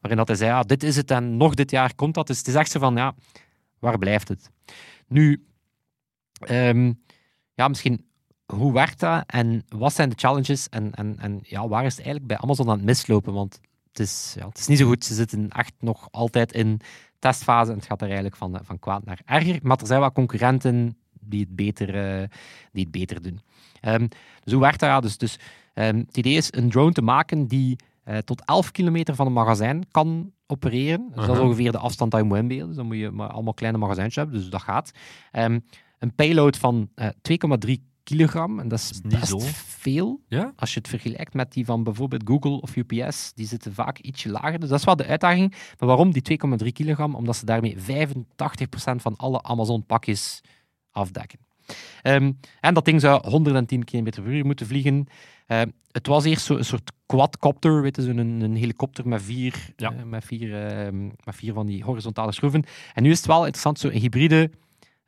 [0.00, 2.26] Waarin dat hij zei, ja, dit is het en nog dit jaar komt dat.
[2.26, 3.14] Dus het is echt zo van, ja,
[3.78, 4.50] waar blijft het?
[5.08, 5.46] Nu,
[6.38, 6.92] ehm,
[7.54, 8.07] ja, misschien,
[8.54, 12.04] hoe werkt dat en wat zijn de challenges en, en, en ja, waar is het
[12.04, 13.32] eigenlijk bij Amazon aan het mislopen?
[13.32, 15.04] Want het is, ja, het is niet zo goed.
[15.04, 16.80] Ze zitten echt nog altijd in
[17.18, 19.58] testfase en het gaat er eigenlijk van, eh, van kwaad naar erger.
[19.62, 22.28] Maar er zijn wat concurrenten die het beter, eh,
[22.72, 23.40] die het beter doen.
[23.80, 24.06] Ehm,
[24.44, 24.88] dus hoe werkt dat?
[24.88, 25.38] Ja, dus, dus,
[25.74, 29.32] ehm, het idee is een drone te maken die eh, tot 11 kilometer van een
[29.32, 31.06] magazijn kan opereren.
[31.14, 32.66] Dus dat is ongeveer de afstand die je moet inbeelden.
[32.66, 34.90] Dus dan moet je maar allemaal kleine magazijntjes hebben, dus dat gaat.
[35.30, 35.58] Ehm,
[35.98, 39.38] een payload van eh 2,3 kilogram, en dat is, best zo.
[39.54, 40.20] veel.
[40.28, 40.52] Ja?
[40.56, 44.28] Als je het vergelijkt met die van bijvoorbeeld Google of UPS, die zitten vaak ietsje
[44.30, 44.60] lager.
[44.60, 45.50] Dus dat is wel de uitdaging.
[45.50, 47.14] Maar waarom die 2,3 kilogram?
[47.14, 50.40] Omdat ze daarmee 85% van alle Amazon-pakjes
[50.90, 51.38] afdekken.
[52.02, 55.06] Ehm, en dat ding zou 110 km per uur moeten vliegen.
[55.46, 59.72] Ehm, het was eerst zo een soort quadcopter, weet je, een, een helikopter met vier,
[59.76, 59.92] Ja.
[59.92, 62.64] eh, met, vier, ehm, met vier van die horizontale schroeven.
[62.94, 64.50] En nu is het wel interessant, zo'n hybride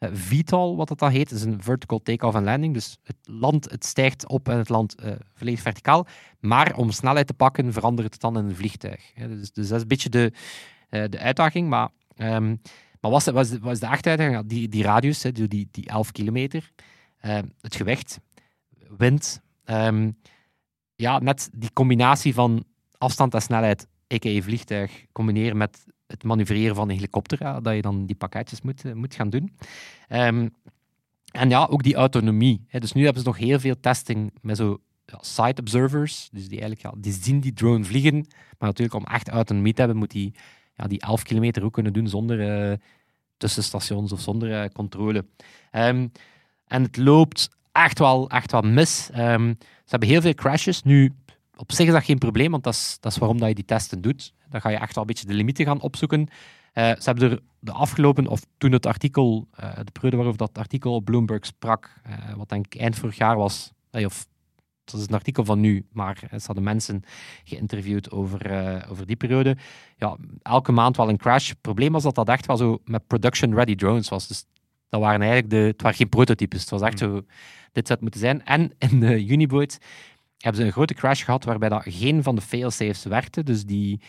[0.00, 1.30] VTOL, wat dat dan heet.
[1.30, 2.74] Is een vertical take-off and landing.
[2.74, 6.06] Dus het land, het stijgt op en het land eh volledig verticaal.
[6.38, 9.12] Maar om snelheid te pakken, verandert het dan in een vliegtuig.
[9.14, 10.32] Dus, dus dat is een beetje de,
[10.88, 11.68] eh, de uitdaging.
[11.68, 12.56] Maar, ehm,
[13.00, 13.10] maar
[13.40, 14.32] is de, uitdaging?
[14.32, 16.70] Ja, die, die radius, die, die 11 kilometer.
[17.20, 18.20] Ehm, het gewicht,
[18.96, 19.42] wind.
[19.64, 20.10] ehm,
[20.94, 22.64] ja, net die combinatie van
[22.98, 24.40] afstand en snelheid, a.k.a.
[24.40, 28.92] vliegtuig, combineren met het manoeuvreren van een helikopter, dat je dan die pakketjes moet, eh,
[28.92, 29.56] moet gaan doen.
[30.08, 30.48] Ehm,
[31.30, 32.64] en ja, ook die autonomie.
[32.68, 32.80] Hè.
[32.80, 36.28] Dus nu hebben ze nog heel veel testing met zo ja, site observers.
[36.32, 38.14] Dus die eigenlijk ja, die zien die drone vliegen.
[38.58, 40.34] Maar natuurlijk, om echt autonomie te hebben, moet die
[40.74, 42.76] ja, die 11 kilometer ook kunnen doen zonder eh,
[43.36, 45.24] tussenstations of zonder eh, controle.
[45.70, 46.08] Ehm,
[46.66, 49.10] en het loopt echt wel, echt wel mis.
[49.12, 50.82] Ehm, ze hebben heel veel crashes.
[50.82, 51.12] Nu,
[51.60, 53.64] op zich is dat geen probleem, want dat is, dat is waarom dat je die
[53.64, 54.34] testen doet.
[54.48, 56.28] Dan ga je echt wel een beetje de limieten gaan opzoeken.
[56.72, 60.58] Eh, ze hebben er de afgelopen, of toen het artikel, eh, de periode waarover dat
[60.58, 64.26] artikel op Bloomberg sprak, eh, wat denk ik eind vorig jaar was, of
[64.84, 67.02] dat is een artikel van nu, maar ze hadden mensen
[67.44, 68.40] geïnterviewd over,
[68.90, 69.56] over die periode.
[69.96, 71.48] Ja, elke maand wel een crash.
[71.48, 74.26] Het probleem was dat dat echt wel zo met production-ready drones was.
[74.26, 74.44] Dus
[74.88, 76.60] dat waren eigenlijk de, het waren geen prototypes.
[76.60, 77.12] Het was echt zo,
[77.72, 78.44] dit zou het moeten zijn.
[78.44, 79.78] En in de Uniboat
[80.40, 83.42] hebben ze een grote crash gehad waarbij dat geen van de failsafes werkte.
[83.42, 84.00] Dus die,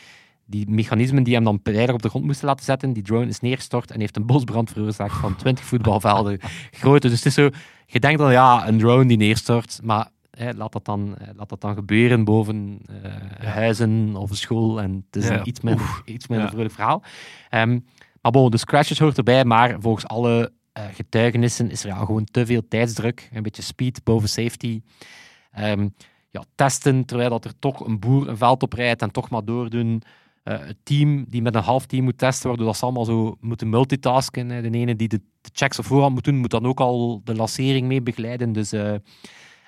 [0.45, 3.39] die mechanismen die hem dan veilig op de grond moesten laten zetten, die drone is
[3.39, 6.39] neergestort en heeft een bosbrand veroorzaakt van 20 voetbalvelden
[6.79, 7.07] grootte.
[7.09, 7.49] Dus het is zo,
[7.85, 11.49] je denkt dan, ja, een drone die neerstort, maar hè, laat, dat dan, eh, laat
[11.49, 12.79] dat dan gebeuren boven
[13.39, 15.39] eh, huizen of een school en het is Ja.
[15.39, 16.51] een iets minder, iets minder Ja.
[16.53, 17.03] vrolijk verhaal.
[17.49, 17.79] Ehm,
[18.21, 22.23] maar bon, dus crashes hoort erbij, maar volgens alle eh, getuigenissen is er ja, gewoon
[22.25, 23.29] te veel tijdsdruk.
[23.33, 24.81] Een beetje speed boven safety.
[25.51, 25.87] Ehm,
[26.31, 29.45] ja, testen terwijl dat er toch een boer een veld op rijdt en toch maar
[29.45, 30.01] doordoen.
[30.43, 33.37] Eh, het team die met een half team moet testen, waardoor dat ze allemaal zo
[33.39, 34.49] moeten multitasken.
[34.49, 34.61] hè.
[34.61, 37.35] De ene die de, de checks op voorhand moet doen, moet dan ook al de
[37.35, 38.51] lancering mee begeleiden.
[38.51, 38.93] Dus, eh,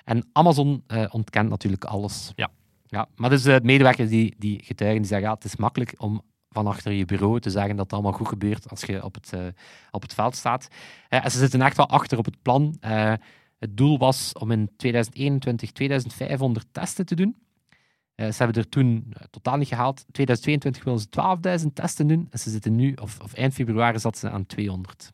[0.04, 2.32] en Amazon eh, ontkent natuurlijk alles.
[2.34, 2.50] Ja.
[2.86, 6.22] Ja, maar dus de medewerkers die, die getuigen, die zeggen ja, het is makkelijk om
[6.54, 9.32] van achter je bureau te zeggen dat het allemaal goed gebeurt als je op het,
[9.32, 9.40] eh,
[9.90, 10.68] op het veld staat.
[11.08, 12.76] Eh, en ze zitten echt wel achter op het plan.
[13.64, 17.36] Het doel was om in 2021 2500 testen te doen.
[18.14, 20.04] Eh, ze hebben er toen eh, totaal niet gehaald.
[20.12, 21.06] 2022 willen ze
[21.66, 22.26] 12.000 testen doen.
[22.30, 25.12] En ze zitten nu, of, eind februari, zat ze aan 200.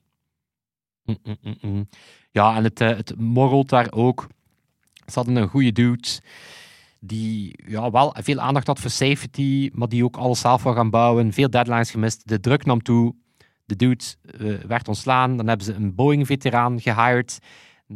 [1.04, 1.88] Mm, mm, mm.
[2.30, 4.26] Ja, en het, eh, het morrelt daar ook.
[5.06, 6.08] Ze hadden een goede dude
[7.00, 10.90] die ja, wel veel aandacht had voor safety, maar die ook alles zelf wil gaan
[10.90, 11.32] bouwen.
[11.32, 12.28] Veel deadlines gemist.
[12.28, 13.14] De druk nam toe.
[13.64, 14.04] De dude
[14.66, 15.36] werd ontslaan.
[15.36, 17.38] Dan hebben ze een Boeing-veteraan gehired,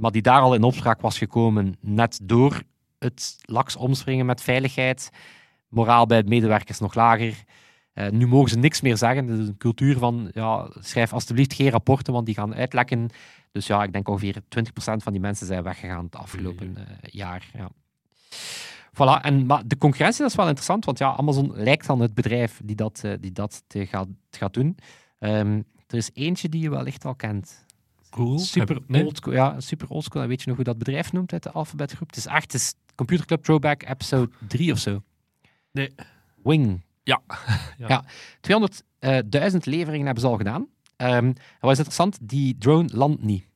[0.01, 2.63] maar die daar al in opspraak was gekomen, net door
[2.99, 5.11] het laks omspringen met veiligheid.
[5.69, 7.45] Moraal bij de medewerkers nog lager.
[7.93, 9.29] Eh, nu mogen ze niks meer zeggen.
[9.29, 13.09] Er is een cultuur van, ja, schrijf alsjeblieft geen rapporten, want die gaan uitlekken.
[13.53, 17.51] Dus ja, ik denk ongeveer 20% van die mensen zijn weggegaan het afgelopen eh, jaar.
[17.53, 17.71] Ja.
[18.95, 22.15] Voilà, en, maar de concurrentie dat is wel interessant, want ja, Amazon lijkt dan het
[22.15, 24.77] bedrijf die dat, eh, die dat te gaat, gaat doen.
[25.19, 27.64] Ehm, er is eentje die je wellicht al kent.
[28.15, 28.39] Cool.
[28.39, 29.05] Super nee?
[29.05, 29.33] oldschool.
[29.33, 30.23] Ja, super oldschool.
[30.23, 32.07] En weet je nog hoe dat bedrijf noemt uit de alfabetgroep?
[32.09, 35.03] Het is echt het is Computer Club Throwback episode 3 of zo.
[35.73, 35.95] Nee.
[36.43, 36.83] Wing.
[37.03, 37.23] Ja.
[37.89, 38.05] ja.
[38.05, 38.11] 200.000
[39.61, 40.67] leveringen hebben ze al gedaan.
[40.97, 43.41] Ehm, en wat is interessant, die drone landt niet.
[43.43, 43.49] Dus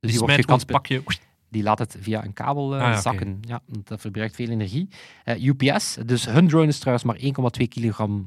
[0.00, 1.02] Die die, wordt gekant, pakje.
[1.48, 3.38] die laat het via een kabel eh, Ah, ja, zakken.
[3.40, 4.88] Ja, dat verbruikt veel energie.
[5.24, 7.16] Eh, UPS, dus hun drone is trouwens maar
[7.60, 8.26] 1,2 kilogram, eh,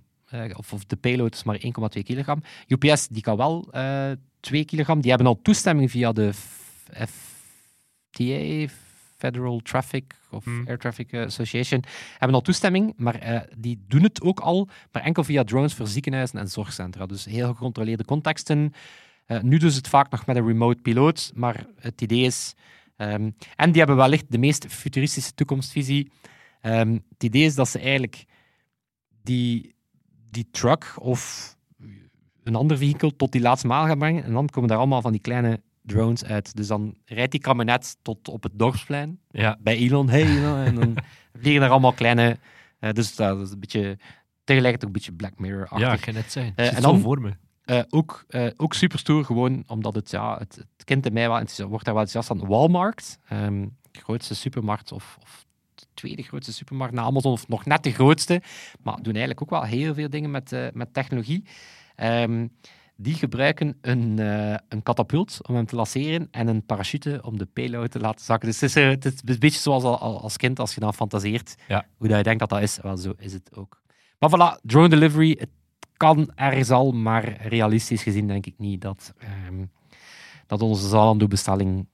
[0.55, 1.61] of, of de payload is maar
[1.97, 2.41] 1,2 kilogram.
[2.67, 4.11] UPS die kan wel eh
[4.43, 5.01] 2 kilogram.
[5.01, 6.33] Die hebben al toestemming via de
[7.07, 8.73] FTA,
[9.17, 10.67] Federal Traffic of Hmm.
[10.67, 11.83] Air Traffic Association,
[12.17, 15.87] hebben al toestemming, maar eh, die doen het ook al, maar enkel via drones voor
[15.87, 17.05] ziekenhuizen en zorgcentra.
[17.05, 18.73] Dus heel gecontroleerde contexten.
[19.25, 22.53] Eh, nu doen ze het vaak nog met een remote piloot, maar het idee is...
[22.95, 26.11] ehm, en die hebben wellicht de meest futuristische toekomstvisie.
[26.61, 28.25] Ehm, het idee is dat ze eigenlijk
[29.21, 29.72] die,
[30.33, 31.51] die truck of
[32.43, 34.23] een ander vehikel tot die laatste maal gaan brengen.
[34.23, 36.55] En dan komen daar allemaal van die kleine drones uit.
[36.55, 39.57] Dus dan rijdt die kabinet tot op het dorpsplein Ja.
[39.61, 40.09] bij Elon.
[40.09, 40.57] Hey, Elon.
[40.57, 40.95] En dan
[41.39, 42.37] vliegen daar allemaal kleine...
[42.79, 43.97] eh, dus dat is een beetje...
[44.43, 45.79] Tegelijkertijd ook een beetje Black Mirror-achtig.
[45.87, 46.53] ja, ik kan het zijn.
[46.55, 47.33] Eh, Uh, en dan- voor me.
[47.63, 51.27] Eh, ook, eh, ook super stoer, gewoon omdat het, ja, het, het kind in mij
[51.27, 52.47] wel enthousiast- wordt daar wel enthousiast aan.
[52.49, 55.45] Walmart, ehm, de grootste supermarkt, of, of
[55.93, 58.41] tweede grootste supermarkt na Amazon, of nog net de grootste,
[58.83, 61.43] maar doen eigenlijk ook wel heel veel dingen met, eh, met technologie.
[61.95, 62.47] Ehm,
[62.95, 67.45] die gebruiken een, eh, een katapult om hem te lanceren en een parachute om de
[67.45, 68.49] payload te laten zakken.
[68.49, 70.79] Dus het is, eh, het is een beetje zoals al- al- als kind, als je
[70.79, 71.85] dan fantaseert Ja.
[71.97, 72.79] hoe dat je denkt dat dat is.
[72.81, 73.81] Wel, zo is het ook.
[74.19, 75.49] Maar voilà, drone delivery, het
[75.97, 79.65] kan ergens al, maar realistisch gezien denk ik niet dat, ehm,
[80.47, 81.87] dat onze Zalando-bestelling.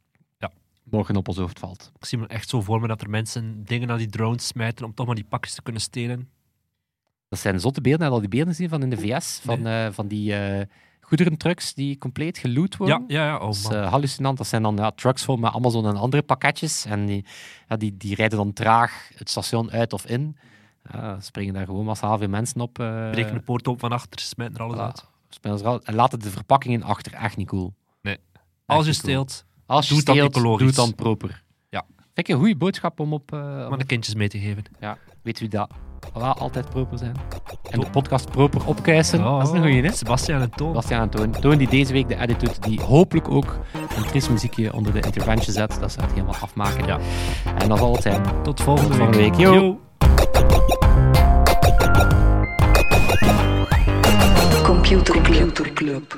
[0.92, 1.92] Morgen op ons hoofd valt.
[2.00, 4.86] Ik zie me echt zo voor me dat er mensen dingen naar die drones smijten
[4.86, 6.30] om toch maar die pakjes te kunnen stelen.
[7.30, 8.04] Dat zijn zotte beelden.
[8.04, 9.40] Heb al die beelden gezien van in de VS?
[9.44, 10.66] Van, eh, van die eh,
[11.02, 13.06] goederentrucks die compleet geloot worden?
[13.08, 13.36] Ja, ja, ja.
[13.36, 14.38] Oh, Dat is eh, hallucinant.
[14.38, 16.86] Dat zijn dan ja, trucks vol met Amazon en andere pakketjes.
[16.86, 17.26] En die,
[17.68, 20.38] ja, die, die rijden dan traag het station uit of in.
[21.20, 22.74] Springen daar gewoon massaal veel mensen op.
[23.12, 25.86] Breken de poort open van achter, smijten er alles uit.
[25.86, 27.14] En laten de verpakkingen achter.
[27.14, 27.74] Echt niet cool.
[28.02, 28.14] Nee.
[28.14, 30.60] Echt Als je steelt, Als je Doe het dan steelt, ecologisch.
[30.60, 31.44] doe het dan proper.
[31.70, 31.86] Ja.
[32.14, 33.34] Vind ik een goede boodschap om op...
[33.34, 34.64] eh, om om de kindjes mee te geven.
[34.80, 35.70] Ja, weet u dat?
[36.14, 37.16] Wel altijd proper zijn.
[37.70, 39.22] En de podcast proper opkuisen.
[39.24, 39.92] dat is een goeie, hè?
[39.92, 40.74] Sebastian en Toon.
[40.74, 41.32] Bastiaan en Toon.
[41.32, 43.60] Toon die deze week de edit doet, die hopelijk ook
[43.98, 46.86] een triest muziekje onder de intervention zet, dat ze het helemaal afmaken.
[46.86, 47.00] Ja.
[47.58, 48.22] En dat zal het zijn.
[48.44, 49.36] Tot volgende, Tot volgende week.
[49.36, 49.54] week.
[49.54, 49.80] Yo.
[54.64, 55.22] Computer
[55.74, 56.18] Club.